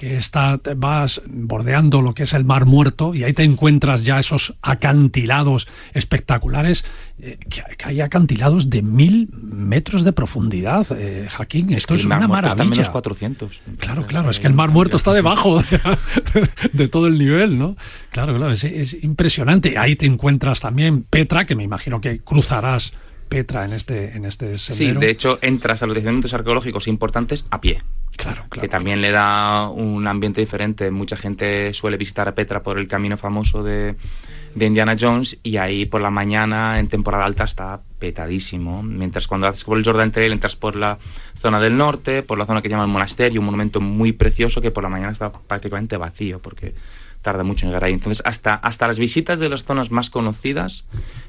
[0.00, 4.18] que está, vas bordeando lo que es el Mar Muerto y ahí te encuentras ya
[4.18, 6.86] esos acantilados espectaculares,
[7.18, 11.74] eh, que, hay acantilados de mil metros de profundidad, eh, Jaquín.
[11.74, 12.48] Esto es, una maravilla.
[12.48, 13.60] Está menos 400.
[13.76, 15.62] Claro, claro, es que el Mar Muerto está debajo
[16.72, 17.76] de, todo el nivel, ¿no?
[18.10, 19.76] Claro, claro, es, es impresionante.
[19.76, 22.94] Ahí te encuentras también Petra, que me imagino que cruzarás
[23.28, 24.98] Petra en este, en este sendero.
[24.98, 27.80] Sí, de hecho entras a los yacimientos arqueológicos importantes a pie.
[28.20, 28.60] Claro, claro.
[28.60, 30.90] Que también le da un ambiente diferente.
[30.90, 33.96] Mucha gente suele visitar a Petra por el camino famoso de,
[34.54, 38.82] de Indiana Jones y ahí por la mañana en temporada alta está petadísimo.
[38.82, 40.98] Mientras cuando haces por el Jordan Trail entras por la
[41.38, 44.70] zona del norte, por la zona que llama el monasterio, un monumento muy precioso que
[44.70, 46.74] por la mañana está prácticamente vacío porque
[47.22, 47.92] tarda mucho en llegar ahí.
[47.92, 50.84] Entonces, hasta, hasta las visitas de las zonas más conocidas,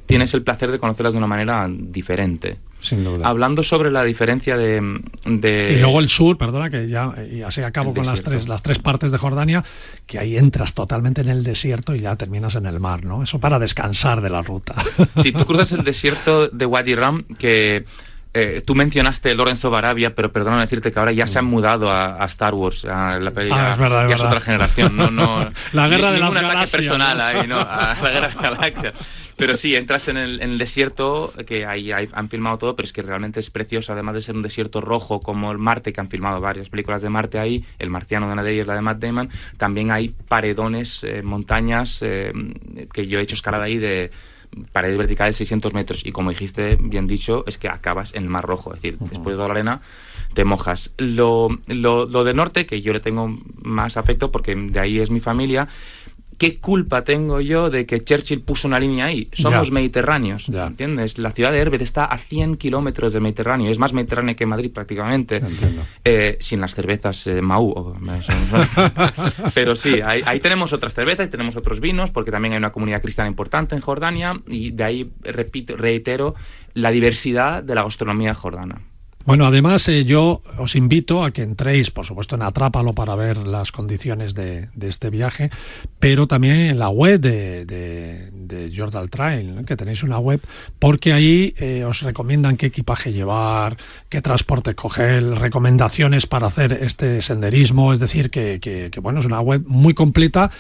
[0.05, 2.57] tienes el placer de conocerlas de una manera diferente.
[2.81, 3.27] Sin duda.
[3.27, 4.81] Hablando sobre la diferencia de,
[5.25, 8.79] Y luego el sur, perdona, que ya, ya se acabo con las tres, las tres
[8.79, 9.63] partes de Jordania,
[10.07, 13.21] que ahí entras totalmente en el desierto y ya terminas en el mar, ¿no?
[13.21, 14.75] Eso para descansar de la ruta.
[15.21, 17.85] Si tú cruzas el desierto de Wadi Ram, que
[18.33, 22.23] eh, tú mencionaste Lorenzo Barabia, pero perdona decirte que ahora ya se han mudado a,
[22.25, 22.85] Star Wars.
[22.85, 24.95] A la, ya, ah, es, otra generación.
[24.95, 27.59] No, no, la guerra de las ataque personal ahí, ¿no?
[27.59, 28.93] A la guerra de galaxias.
[29.35, 33.39] Pero sí, entras en el, desierto, que ahí, han filmado todo, pero es que realmente
[33.39, 36.69] es precioso, además de ser un desierto rojo como el Marte, que han filmado varias
[36.69, 39.89] películas de Marte ahí, El Marciano de una de ellas, la de Matt Damon, también
[39.89, 42.31] hay paredones, eh, montañas, eh,
[42.93, 44.11] que yo he hecho escalada ahí de
[44.71, 46.05] paredes verticales 600 metros.
[46.05, 49.35] Y como dijiste, bien dicho, es que acabas en el Mar Rojo, es decir, después
[49.35, 49.81] de toda la arena
[50.33, 50.93] te mojas.
[50.97, 55.09] Lo, lo, lo de norte, que yo le tengo más afecto porque de ahí es
[55.09, 55.67] mi familia,
[56.41, 59.29] ¿qué culpa tengo yo de que Churchill puso una línea ahí?
[59.31, 61.19] Somos mediterráneos, ¿entiendes?
[61.19, 64.71] La ciudad de Herbet está a 100 kilómetros del Mediterráneo, es más mediterráneo que Madrid
[64.73, 65.39] prácticamente,
[66.03, 67.95] eh, sin las cervezas eh, Mau.
[69.53, 73.03] Pero sí, ahí, tenemos otras cervezas y tenemos otros vinos, porque también hay una comunidad
[73.03, 76.33] cristiana importante en Jordania, y de ahí, repito, reitero,
[76.73, 78.81] la diversidad de la gastronomía jordana.
[79.23, 83.37] Bueno, además eh, yo os invito a que entréis, por supuesto, en Atrápalo para ver
[83.37, 85.51] las condiciones de, este viaje,
[85.99, 90.41] pero también en la web de, de, Jordan Trail, que tenéis una web,
[90.79, 93.77] porque ahí eh, os recomiendan qué equipaje llevar,
[94.09, 99.25] qué transporte coger, recomendaciones para hacer este senderismo, es decir, que, que, que bueno, es
[99.25, 100.51] una web muy completa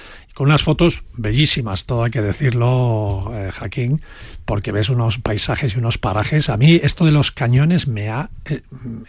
[0.41, 4.01] unas fotos bellísimas, todo hay que decirlo, eh, Jaquín,
[4.43, 6.49] porque ves unos paisajes y unos parajes.
[6.49, 8.31] A mí esto de los cañones me ha...
[8.45, 8.61] Eh,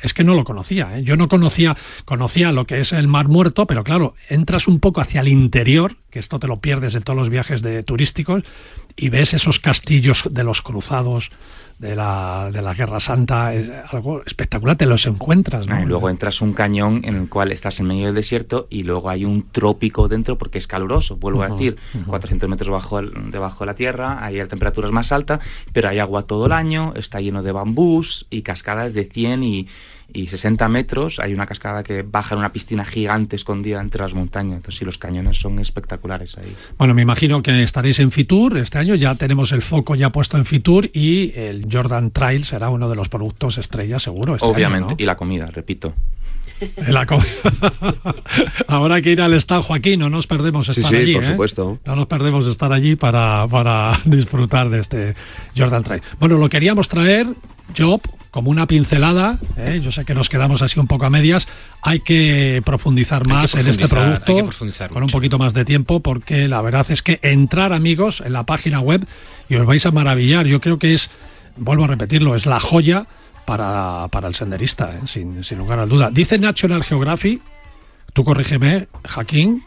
[0.02, 0.98] es que no lo conocía.
[0.98, 1.04] ¿eh?
[1.04, 1.74] Yo no conocía,
[2.04, 5.96] conocía lo que es el Mar Muerto, pero claro, entras un poco hacia el interior,
[6.10, 8.44] que esto te lo pierdes en todos los viajes de turísticos,
[8.94, 11.30] y ves esos castillos de los cruzados,
[11.82, 15.66] de la, de la Guerra Santa, es algo espectacular, te los encuentras.
[15.66, 15.82] ¿no?
[15.82, 19.10] y luego entras un cañón en el cual estás en medio del desierto y luego
[19.10, 21.76] hay un trópico dentro porque es caluroso, vuelvo a decir,
[22.06, 25.40] 400 metros bajo debajo de la tierra, ahí la temperatura es más alta,
[25.72, 29.68] pero hay agua todo el año, está lleno de bambús y cascadas de 100 y
[30.12, 34.14] y 60 metros hay una cascada que baja en una piscina gigante escondida entre las
[34.14, 34.56] montañas.
[34.56, 36.54] Entonces, sí, los cañones son espectaculares ahí.
[36.78, 40.36] Bueno, me imagino que estaréis en Fitur este año, ya tenemos el foco ya puesto
[40.36, 44.36] en Fitur y el Jordan Trail será uno de los productos estrella, seguro.
[44.36, 45.94] Este Obviamente, y la comida, repito.
[46.88, 47.06] La
[48.68, 51.26] Ahora hay que ir al estado Joaquín, no nos perdemos estar sí, sí, por ¿eh?
[51.26, 51.78] supuesto.
[51.84, 55.14] No nos perdemos estar allí para, para disfrutar de este
[55.56, 56.02] Jordan Trail.
[56.20, 57.26] Bueno, lo queríamos traer,
[57.76, 58.00] Job,
[58.32, 59.80] como una pincelada, ¿eh?
[59.84, 61.46] yo sé que nos quedamos así un poco a medias,
[61.82, 64.48] hay que profundizar más en este producto
[64.90, 68.44] con un poquito más de tiempo porque la verdad es que entrar amigos en la
[68.44, 69.06] página web
[69.50, 71.10] y os vais a maravillar, yo creo que es,
[71.58, 73.04] vuelvo a repetirlo, es la joya
[73.44, 75.00] para, el senderista, ¿eh?
[75.06, 76.08] sin, sin lugar a duda.
[76.10, 77.42] Dice National Geographic,
[78.14, 79.62] tú corrígeme, Jaquín,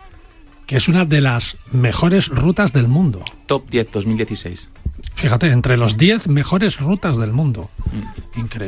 [0.65, 3.23] que es una de las mejores rutas del mundo.
[3.45, 4.69] Top 10 2016.
[5.15, 7.69] Fíjate, entre los 10 mejores rutas del mundo.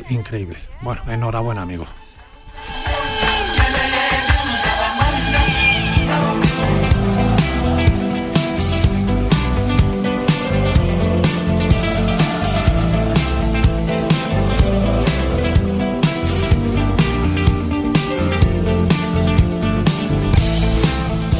[0.10, 0.58] increíble.
[0.82, 1.86] Bueno, enhorabuena, amigo.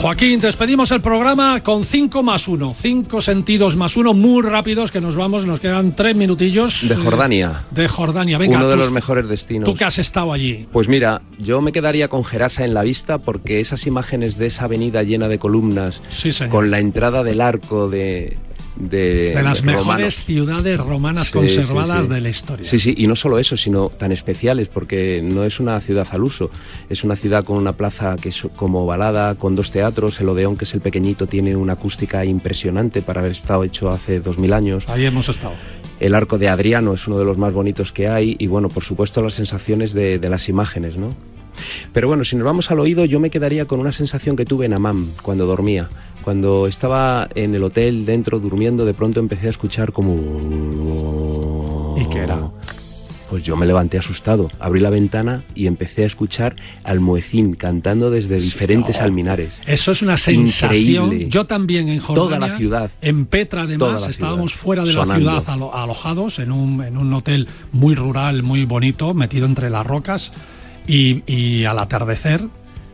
[0.02, 5.02] Joaquín, despedimos el programa con 5 más 1, 5 sentidos más 1, muy rápidos que
[5.02, 6.88] nos vamos, nos quedan 3 minutillos.
[6.88, 7.64] De Jordania.
[7.72, 8.58] De Jordania, venga.
[8.58, 9.66] Uno de los mejores destinos.
[9.66, 10.68] Tú que has estado allí.
[10.72, 14.66] Pues mira, yo me quedaría con Gerasa en la vista porque esas imágenes de esa
[14.66, 16.04] avenida llena de columnas,
[16.52, 18.38] con la entrada del arco de
[18.80, 22.66] de, las mejores ciudades romanas conservadas de la historia.
[22.66, 26.24] Sí, sí, y no solo eso, sino tan especiales, porque no es una ciudad al
[26.24, 26.50] uso,
[26.90, 30.58] es una ciudad con una plaza que es como balada, con dos teatros, el Odeón,
[30.58, 34.54] que es el pequeñito, tiene una acústica impresionante para haber estado hecho hace dos mil
[34.54, 34.88] años.
[34.88, 35.54] Ahí hemos estado.
[36.00, 38.84] El arco de Adriano es uno de los más bonitos que hay y bueno, por
[38.84, 41.10] supuesto las sensaciones de, de las imágenes, ¿no?
[41.94, 44.66] Pero bueno, si nos vamos al oído, yo me quedaría con una sensación que tuve
[44.66, 45.90] en Amán cuando dormía.
[46.24, 51.96] Cuando estaba en el hotel dentro durmiendo, de pronto empecé a escuchar como...
[51.98, 52.50] ¿Y qué era?
[53.30, 58.10] Pues yo me levanté asustado, abrí la ventana y empecé a escuchar al muecín cantando
[58.10, 59.60] desde diferentes alminares.
[59.66, 61.06] Eso es una sensación.
[61.06, 61.30] Increíble.
[61.30, 62.92] Yo también en Jordania, Toda la ciudad.
[63.02, 67.96] En Petra además, estábamos fuera de la ciudad alojados en un, en un hotel muy
[67.96, 70.32] rural, muy bonito, metido entre las rocas
[70.88, 72.42] y, al atardecer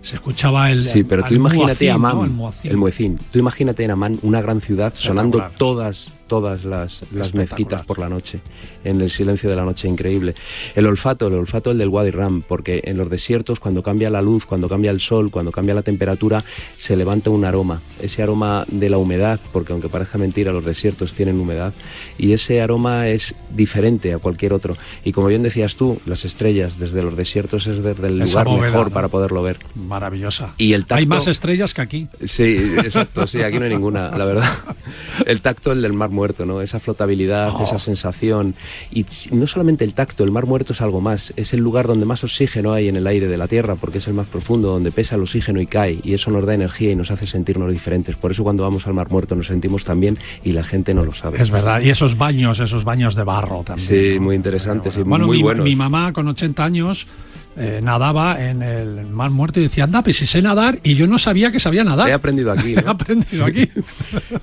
[0.01, 3.17] se escuchaba el Sí, pero tú imagínate a Amán, el, muecín.
[3.31, 8.09] Tú imagínate en Amán una gran ciudad sonando todas todas las, las mezquitas por la
[8.09, 8.39] noche,
[8.83, 10.35] en el silencio de la noche increíble.
[10.75, 14.21] El olfato, el olfato el del Wadi Ram, porque en los desiertos cuando cambia la
[14.21, 16.43] luz, cuando cambia el sol, cuando cambia la temperatura,
[16.77, 21.13] se levanta un aroma, ese aroma de la humedad, porque aunque parezca mentira, los desiertos
[21.13, 21.73] tienen humedad,
[22.17, 24.75] y ese aroma es diferente a cualquier otro.
[25.03, 28.91] Y como bien decías tú, las estrellas desde los desiertos es desde el lugar mejor
[28.91, 29.57] para poderlo ver.
[29.75, 30.53] Maravillosa.
[30.57, 32.07] Y el tacto, hay más estrellas que aquí.
[32.23, 34.51] Sí, exacto, sí, aquí no hay ninguna, la verdad.
[35.25, 36.61] El tacto, el del mar muerto, ¿no?
[36.61, 37.63] Esa flotabilidad, oh.
[37.63, 38.55] esa sensación.
[38.91, 41.33] Y no solamente el tacto, el mar muerto es algo más.
[41.35, 44.07] Es el lugar donde más oxígeno hay en el aire de la Tierra, porque es
[44.07, 45.99] el más profundo, donde pesa el oxígeno y cae.
[46.03, 48.15] Y eso nos da energía y nos hace sentirnos diferentes.
[48.15, 51.13] Por eso cuando vamos al mar muerto nos sentimos también y la gente no lo
[51.13, 51.41] sabe.
[51.41, 51.81] Es verdad.
[51.81, 53.87] Y esos baños, esos baños de barro también.
[53.87, 55.63] Sí, muy interesantes y muy mi, buenos.
[55.65, 57.07] Mi mamá con 80 años
[57.55, 61.07] eh, nadaba en el mar muerto y decía, anda, pues si sé nadar y yo
[61.07, 62.09] no sabía que sabía nadar.
[62.09, 62.73] He aprendido aquí.
[62.77, 63.69] He aprendido aquí.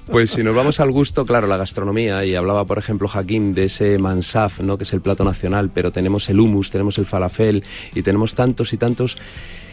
[0.06, 3.64] pues si nos vamos al gusto, claro, la gastronomía, y hablaba por ejemplo Hakim de
[3.64, 4.78] ese mansaf, ¿no?
[4.78, 8.72] que es el plato nacional, pero tenemos el hummus, tenemos el falafel y tenemos tantos
[8.72, 9.18] y tantos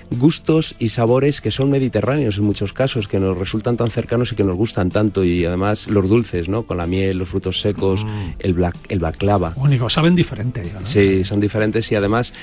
[0.10, 4.36] gustos y sabores que son mediterráneos en muchos casos, que nos resultan tan cercanos y
[4.36, 5.24] que nos gustan tanto.
[5.24, 6.64] Y además los dulces, ¿no?
[6.64, 8.30] Con la miel, los frutos secos, mm.
[8.40, 9.54] el, black, el baklava.
[9.56, 10.64] Único, saben diferente.
[10.84, 12.34] Sí, son diferentes y además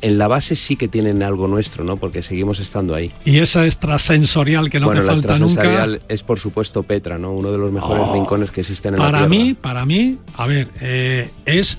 [0.00, 1.96] en la base sí que tienen algo nuestro, ¿no?
[1.96, 3.12] Porque seguimos estando ahí.
[3.24, 7.32] Y esa extrasensorial que no te falta la extrasensorial es por supuesto Petra, ¿no?
[7.32, 8.14] Uno de los mejores oh.
[8.14, 9.18] rincones que existen en para la.
[9.18, 11.78] Para mí, para mí, a ver, eh, es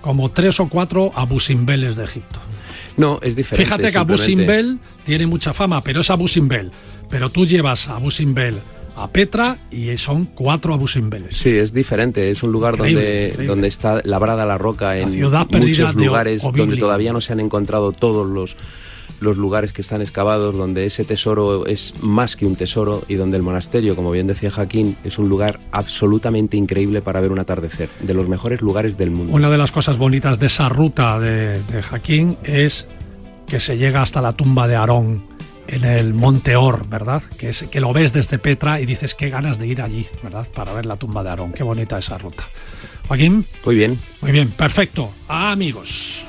[0.00, 2.40] como tres o cuatro Abu Simbeles de Egipto.
[2.96, 3.64] No, es diferente.
[3.64, 6.70] Fíjate que Abu Simbel tiene mucha fama, pero es Abu Simbel.
[7.08, 8.56] Pero tú llevas a Abu Simbel
[8.96, 11.36] a Petra y son cuatro Simbeles.
[11.36, 12.30] Sí, es diferente.
[12.30, 17.20] Es un lugar donde, donde está labrada la roca en muchos lugares donde todavía no
[17.20, 18.56] se han encontrado todos los
[19.20, 23.36] los lugares que están excavados, donde ese tesoro es más que un tesoro y donde
[23.36, 27.88] el monasterio, como bien decía Jaquín, es un lugar absolutamente increíble para ver un atardecer,
[28.00, 29.32] de los mejores lugares del mundo.
[29.32, 32.86] Una de las cosas bonitas de esa ruta de, de Jaquín es
[33.46, 35.33] que se llega hasta la tumba de Aarón
[35.66, 37.22] en el Monte Or, ¿verdad?
[37.38, 40.46] Que, es, que lo ves desde Petra y dices qué ganas de ir allí, ¿verdad?
[40.54, 41.52] Para ver la tumba de Aarón.
[41.52, 42.44] Qué bonita esa ruta.
[43.08, 43.44] Joaquín.
[43.64, 43.98] Muy bien.
[44.20, 45.10] Muy bien, perfecto.
[45.28, 46.24] Amigos.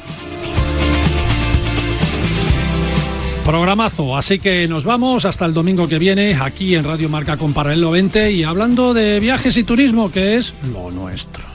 [3.45, 7.53] Programazo, así que nos vamos hasta el domingo que viene aquí en Radio Marca con
[7.53, 11.54] Paralelo 20 y hablando de viajes y turismo, que es lo nuestro.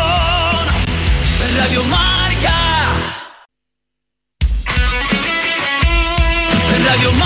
[1.61, 2.49] Radio Marca.
[6.87, 7.20] Radio Marca.